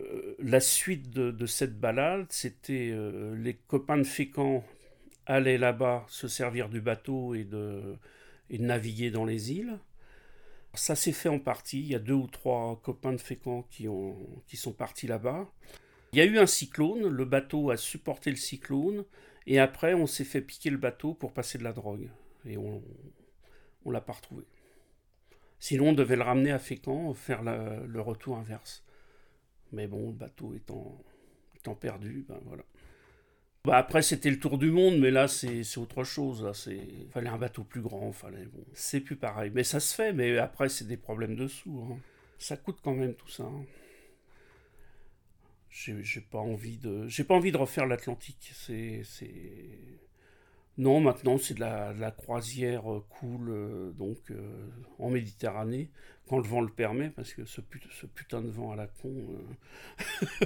Euh, 0.00 0.34
la 0.38 0.60
suite 0.60 1.10
de, 1.10 1.46
cette 1.46 1.78
balade, 1.78 2.26
c'était 2.30 2.90
euh, 2.92 3.36
les 3.36 3.54
copains 3.54 3.98
de 3.98 4.04
Fécamp 4.04 4.64
allaient 5.26 5.58
là-bas 5.58 6.06
se 6.08 6.26
servir 6.26 6.68
du 6.68 6.80
bateau 6.80 7.34
et 7.34 7.46
naviguer 8.50 9.10
dans 9.10 9.24
les 9.24 9.52
îles. 9.52 9.78
Ça 10.74 10.94
s'est 10.94 11.12
fait 11.12 11.28
en 11.28 11.38
partie. 11.38 11.80
Il 11.80 11.88
y 11.88 11.94
a 11.94 11.98
deux 11.98 12.14
ou 12.14 12.28
trois 12.28 12.80
copains 12.82 13.12
de 13.12 13.18
Fécamp 13.18 13.62
qui, 13.70 13.88
ont, 13.88 14.16
qui 14.46 14.56
sont 14.56 14.72
partis 14.72 15.06
là-bas. 15.06 15.50
Il 16.12 16.18
y 16.18 16.22
a 16.22 16.24
eu 16.24 16.38
un 16.38 16.46
cyclone, 16.46 17.08
le 17.08 17.24
bateau 17.24 17.70
a 17.70 17.76
supporté 17.76 18.30
le 18.30 18.36
cyclone, 18.36 19.04
et 19.46 19.58
après 19.58 19.94
on 19.94 20.06
s'est 20.06 20.24
fait 20.24 20.40
piquer 20.40 20.70
le 20.70 20.78
bateau 20.78 21.14
pour 21.14 21.32
passer 21.32 21.58
de 21.58 21.64
la 21.64 21.72
drogue. 21.72 22.10
Et 22.46 22.56
on 22.56 22.82
ne 23.84 23.92
l'a 23.92 24.00
pas 24.00 24.14
retrouvé. 24.14 24.44
Sinon 25.58 25.88
on 25.88 25.92
devait 25.92 26.16
le 26.16 26.22
ramener 26.22 26.52
à 26.52 26.58
Fécamp, 26.58 27.12
faire 27.14 27.42
le 27.42 28.00
retour 28.00 28.36
inverse. 28.36 28.84
Mais 29.72 29.86
bon, 29.86 30.08
le 30.08 30.14
bateau 30.14 30.54
étant, 30.54 31.04
perdu, 31.74 32.24
ben 32.26 32.40
voilà. 32.46 32.62
Bah 33.64 33.76
après, 33.76 34.00
c'était 34.00 34.30
le 34.30 34.38
tour 34.38 34.56
du 34.56 34.70
monde, 34.70 34.98
mais 34.98 35.10
là, 35.10 35.28
c'est 35.28 35.76
autre 35.76 36.04
chose. 36.04 36.50
Il 36.68 37.10
fallait 37.10 37.28
un 37.28 37.36
bateau 37.36 37.64
plus 37.64 37.82
grand, 37.82 38.12
fallait. 38.12 38.46
Bon, 38.46 38.64
c'est 38.72 39.00
plus 39.00 39.16
pareil. 39.16 39.50
Mais 39.54 39.64
ça 39.64 39.78
se 39.78 39.94
fait, 39.94 40.14
mais 40.14 40.38
après, 40.38 40.70
c'est 40.70 40.86
des 40.86 40.96
problèmes 40.96 41.36
de 41.36 41.46
sous. 41.48 41.86
Hein. 41.90 41.98
Ça 42.38 42.56
coûte 42.56 42.78
quand 42.82 42.94
même 42.94 43.14
tout 43.14 43.28
ça. 43.28 43.42
Hein. 43.42 43.64
J'ai 45.78 46.20
pas 46.20 46.38
envie 46.38 46.78
de. 46.78 47.06
J'ai 47.08 47.24
pas 47.24 47.34
envie 47.34 47.52
de 47.52 47.56
refaire 47.56 47.86
l'Atlantique. 47.86 48.52
C'est. 48.54 49.02
Non, 50.76 51.00
maintenant 51.00 51.38
c'est 51.38 51.54
de 51.54 51.60
la, 51.60 52.10
croisière 52.12 52.90
euh, 52.92 53.04
cool, 53.08 53.48
euh, 53.50 53.90
donc 53.92 54.30
euh, 54.30 54.70
en 55.00 55.10
Méditerranée, 55.10 55.90
quand 56.28 56.38
le 56.38 56.44
vent 56.44 56.60
le 56.60 56.68
permet, 56.68 57.10
parce 57.10 57.34
que 57.34 57.44
ce, 57.44 57.60
putain 57.60 58.40
de 58.42 58.48
vent 58.48 58.70
à 58.70 58.76
la 58.76 58.86
con, 58.86 59.12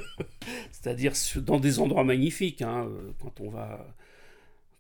c'est-à-dire 0.72 1.12
dans 1.42 1.60
des 1.60 1.80
endroits 1.80 2.04
magnifiques, 2.04 2.62
hein, 2.62 2.88
quand 3.20 3.40
on 3.40 3.50
va 3.50 3.94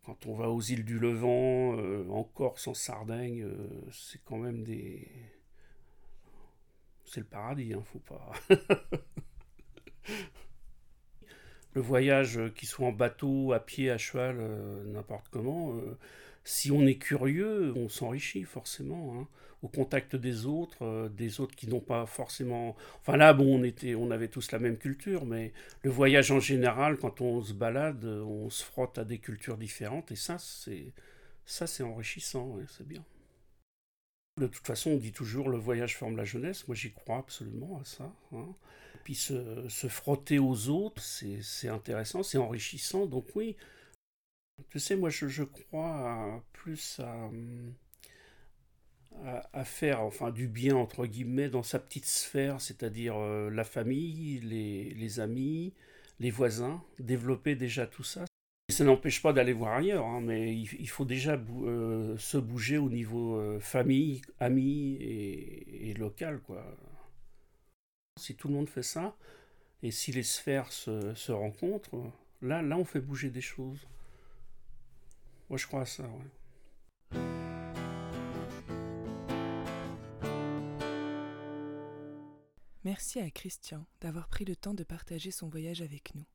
quand 0.04 0.26
on 0.26 0.34
va 0.34 0.48
aux 0.48 0.62
îles 0.62 0.84
du 0.84 0.98
Levant, 0.98 1.76
en 2.10 2.24
Corse, 2.24 2.66
en 2.66 2.74
Sardaigne, 2.74 3.46
c'est 3.92 4.20
quand 4.24 4.38
même 4.38 4.64
des. 4.64 5.06
C'est 7.04 7.20
le 7.20 7.26
paradis, 7.26 7.74
hein, 7.74 7.82
faut 7.84 8.00
pas. 8.00 8.32
le 11.74 11.80
voyage, 11.80 12.38
euh, 12.38 12.48
qu'il 12.50 12.68
soit 12.68 12.86
en 12.86 12.92
bateau, 12.92 13.52
à 13.52 13.60
pied, 13.60 13.90
à 13.90 13.98
cheval, 13.98 14.36
euh, 14.38 14.84
n'importe 14.84 15.28
comment, 15.30 15.74
euh, 15.74 15.96
si 16.44 16.70
on 16.70 16.86
est 16.86 16.96
curieux, 16.96 17.72
on 17.76 17.88
s'enrichit 17.88 18.44
forcément. 18.44 19.14
Hein. 19.18 19.28
au 19.62 19.68
contact 19.68 20.16
des 20.16 20.46
autres, 20.46 21.08
des 21.16 21.40
autres 21.40 21.54
qui 21.54 21.68
n'ont 21.68 21.78
pas 21.80 22.04
forcément. 22.04 22.74
Enfin 23.00 23.16
là, 23.16 23.32
bon, 23.32 23.60
on 23.60 23.62
était, 23.62 23.94
on 23.94 24.10
avait 24.10 24.26
tous 24.26 24.50
la 24.50 24.58
même 24.58 24.76
culture, 24.76 25.24
mais 25.24 25.52
le 25.84 25.90
voyage 25.90 26.32
en 26.32 26.40
général, 26.40 26.96
quand 26.96 27.20
on 27.20 27.42
se 27.44 27.52
balade, 27.52 28.04
on 28.04 28.50
se 28.50 28.64
frotte 28.64 28.98
à 28.98 29.04
des 29.04 29.18
cultures 29.18 29.56
différentes, 29.56 30.10
et 30.10 30.16
ça, 30.16 30.36
c'est 30.38 30.92
ça, 31.46 31.68
c'est 31.68 31.84
enrichissant, 31.84 32.58
c'est 32.68 32.86
bien. 32.88 33.04
De 34.40 34.48
toute 34.48 34.66
façon, 34.66 34.90
on 34.90 34.96
dit 34.96 35.12
toujours 35.12 35.48
le 35.48 35.58
voyage 35.58 35.96
forme 35.96 36.16
la 36.16 36.24
jeunesse. 36.24 36.66
Moi, 36.66 36.74
j'y 36.74 36.92
crois 36.92 37.18
absolument 37.18 37.78
à 37.80 37.84
ça. 37.84 38.12
Hein. 38.32 38.48
Puis 39.04 39.14
se, 39.14 39.88
frotter 39.88 40.38
aux 40.38 40.68
autres, 40.68 41.02
c'est 41.02 41.68
intéressant, 41.68 42.22
c'est 42.22 42.38
enrichissant. 42.38 43.06
Donc 43.06 43.26
oui, 43.34 43.56
tu 44.70 44.78
sais, 44.78 44.96
moi, 44.96 45.10
je, 45.10 45.42
crois 45.44 46.42
plus 46.52 47.00
à, 49.52 49.64
faire 49.64 50.02
enfin 50.02 50.30
du 50.30 50.48
bien 50.48 50.74
entre 50.76 51.06
guillemets 51.06 51.48
dans 51.48 51.62
sa 51.62 51.78
petite 51.78 52.06
sphère, 52.06 52.60
c'est-à-dire 52.60 53.16
euh, 53.16 53.50
la 53.50 53.64
famille, 53.64 54.40
les, 54.40 55.20
amis, 55.20 55.74
les 56.18 56.30
voisins, 56.30 56.82
développer 56.98 57.54
déjà 57.54 57.86
tout 57.86 58.02
ça. 58.02 58.24
Ça 58.70 58.84
n'empêche 58.84 59.20
pas 59.20 59.32
d'aller 59.32 59.52
voir 59.52 59.74
ailleurs, 59.74 60.06
hein, 60.06 60.20
mais 60.22 60.56
il, 60.56 60.88
faut 60.88 61.04
déjà 61.04 61.34
euh, 61.34 62.16
se 62.16 62.38
bouger 62.38 62.78
au 62.78 62.88
niveau 62.88 63.36
euh, 63.36 63.60
famille, 63.60 64.22
amis 64.40 64.96
et, 65.00 65.94
local. 65.98 66.40
Quoi. 66.40 66.64
Si 68.20 68.36
tout 68.36 68.48
le 68.48 68.54
monde 68.54 68.68
fait 68.68 68.82
ça, 68.82 69.16
et 69.82 69.90
si 69.90 70.12
les 70.12 70.22
sphères 70.22 70.72
se, 70.72 71.32
rencontrent, 71.32 72.12
là, 72.40 72.62
là, 72.62 72.76
on 72.76 72.84
fait 72.84 73.00
bouger 73.00 73.30
des 73.30 73.40
choses. 73.40 73.86
Moi, 75.48 75.58
je 75.58 75.66
crois 75.66 75.82
à 75.82 75.86
ça. 75.86 76.04
Merci 82.84 83.20
à 83.20 83.30
Christian 83.30 83.86
d'avoir 84.00 84.28
pris 84.28 84.44
le 84.44 84.56
temps 84.56 84.74
de 84.74 84.84
partager 84.84 85.30
son 85.30 85.48
voyage 85.48 85.82
avec 85.82 86.14
nous. 86.14 86.26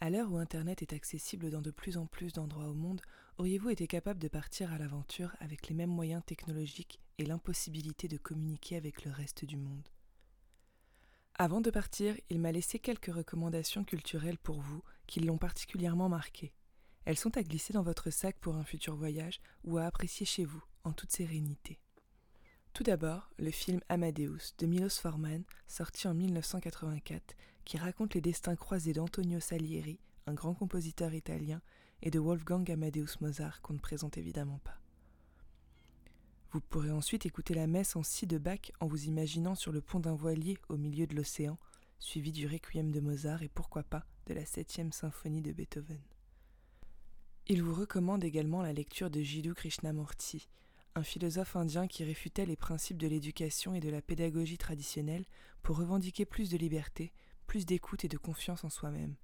À 0.00 0.10
l'heure 0.10 0.32
où 0.32 0.36
Internet 0.36 0.82
est 0.82 0.92
accessible 0.92 1.50
dans 1.50 1.62
de 1.62 1.70
plus 1.70 1.96
en 1.96 2.06
plus 2.06 2.32
d'endroits 2.32 2.68
au 2.68 2.74
monde, 2.74 3.00
auriez-vous 3.38 3.70
été 3.70 3.86
capable 3.86 4.18
de 4.18 4.28
partir 4.28 4.72
à 4.72 4.78
l'aventure 4.78 5.34
avec 5.40 5.68
les 5.68 5.74
mêmes 5.74 5.90
moyens 5.90 6.24
technologiques 6.24 7.00
et 7.18 7.24
l'impossibilité 7.24 8.08
de 8.08 8.16
communiquer 8.16 8.76
avec 8.76 9.04
le 9.04 9.12
reste 9.12 9.44
du 9.44 9.56
monde? 9.56 9.88
Avant 11.34 11.60
de 11.60 11.70
partir, 11.70 12.14
il 12.28 12.40
m'a 12.40 12.52
laissé 12.52 12.78
quelques 12.78 13.12
recommandations 13.12 13.84
culturelles 13.84 14.38
pour 14.38 14.60
vous 14.60 14.82
qui 15.06 15.20
l'ont 15.20 15.38
particulièrement 15.38 16.08
marqué. 16.08 16.52
Elles 17.04 17.18
sont 17.18 17.36
à 17.36 17.42
glisser 17.42 17.72
dans 17.72 17.82
votre 17.82 18.10
sac 18.10 18.36
pour 18.38 18.56
un 18.56 18.64
futur 18.64 18.94
voyage 18.94 19.40
ou 19.64 19.78
à 19.78 19.84
apprécier 19.86 20.26
chez 20.26 20.44
vous 20.44 20.62
en 20.84 20.92
toute 20.92 21.10
sérénité. 21.10 21.80
Tout 22.74 22.84
d'abord, 22.84 23.30
le 23.38 23.50
film 23.50 23.80
Amadeus 23.88 24.54
de 24.58 24.66
Milos 24.66 25.00
Forman, 25.00 25.44
sorti 25.66 26.06
en 26.06 26.14
1984, 26.14 27.34
qui 27.64 27.76
raconte 27.76 28.14
les 28.14 28.20
destins 28.20 28.56
croisés 28.56 28.92
d'Antonio 28.92 29.40
Salieri, 29.40 29.98
un 30.26 30.34
grand 30.34 30.54
compositeur 30.54 31.12
italien, 31.12 31.60
et 32.02 32.10
de 32.10 32.18
Wolfgang 32.18 32.70
Amadeus 32.70 33.18
Mozart 33.20 33.60
qu'on 33.62 33.74
ne 33.74 33.78
présente 33.78 34.16
évidemment 34.16 34.58
pas. 34.58 34.81
Vous 36.52 36.60
pourrez 36.60 36.90
ensuite 36.90 37.24
écouter 37.24 37.54
la 37.54 37.66
messe 37.66 37.96
en 37.96 38.02
si 38.02 38.26
de 38.26 38.36
Bach 38.36 38.72
en 38.80 38.86
vous 38.86 39.04
imaginant 39.04 39.54
sur 39.54 39.72
le 39.72 39.80
pont 39.80 40.00
d'un 40.00 40.14
voilier 40.14 40.58
au 40.68 40.76
milieu 40.76 41.06
de 41.06 41.16
l'océan, 41.16 41.58
suivi 41.98 42.30
du 42.30 42.46
requiem 42.46 42.90
de 42.90 43.00
Mozart 43.00 43.42
et 43.42 43.48
pourquoi 43.48 43.82
pas 43.82 44.04
de 44.26 44.34
la 44.34 44.44
septième 44.44 44.92
symphonie 44.92 45.40
de 45.40 45.52
Beethoven. 45.52 46.02
Il 47.46 47.62
vous 47.62 47.72
recommande 47.72 48.22
également 48.22 48.60
la 48.60 48.74
lecture 48.74 49.08
de 49.08 49.22
Jiddu 49.22 49.54
Krishnamurti, 49.54 50.50
un 50.94 51.02
philosophe 51.02 51.56
indien 51.56 51.86
qui 51.86 52.04
réfutait 52.04 52.44
les 52.44 52.56
principes 52.56 52.98
de 52.98 53.08
l'éducation 53.08 53.72
et 53.74 53.80
de 53.80 53.88
la 53.88 54.02
pédagogie 54.02 54.58
traditionnelle 54.58 55.24
pour 55.62 55.78
revendiquer 55.78 56.26
plus 56.26 56.50
de 56.50 56.58
liberté, 56.58 57.14
plus 57.46 57.64
d'écoute 57.64 58.04
et 58.04 58.08
de 58.08 58.18
confiance 58.18 58.62
en 58.62 58.68
soi-même. 58.68 59.16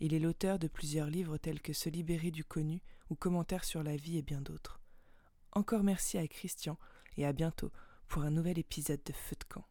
Il 0.00 0.12
est 0.12 0.18
l'auteur 0.18 0.58
de 0.58 0.66
plusieurs 0.66 1.06
livres 1.06 1.38
tels 1.38 1.62
que 1.62 1.72
Se 1.72 1.88
libérer 1.88 2.32
du 2.32 2.42
connu 2.42 2.82
ou 3.10 3.14
Commentaires 3.14 3.64
sur 3.64 3.84
la 3.84 3.94
vie 3.94 4.18
et 4.18 4.22
bien 4.22 4.40
d'autres. 4.40 4.80
Encore 5.54 5.84
merci 5.84 6.18
à 6.18 6.26
Christian 6.26 6.76
et 7.16 7.24
à 7.24 7.32
bientôt 7.32 7.70
pour 8.08 8.22
un 8.22 8.30
nouvel 8.30 8.58
épisode 8.58 9.00
de 9.04 9.12
Feu 9.12 9.36
de 9.38 9.44
camp. 9.44 9.64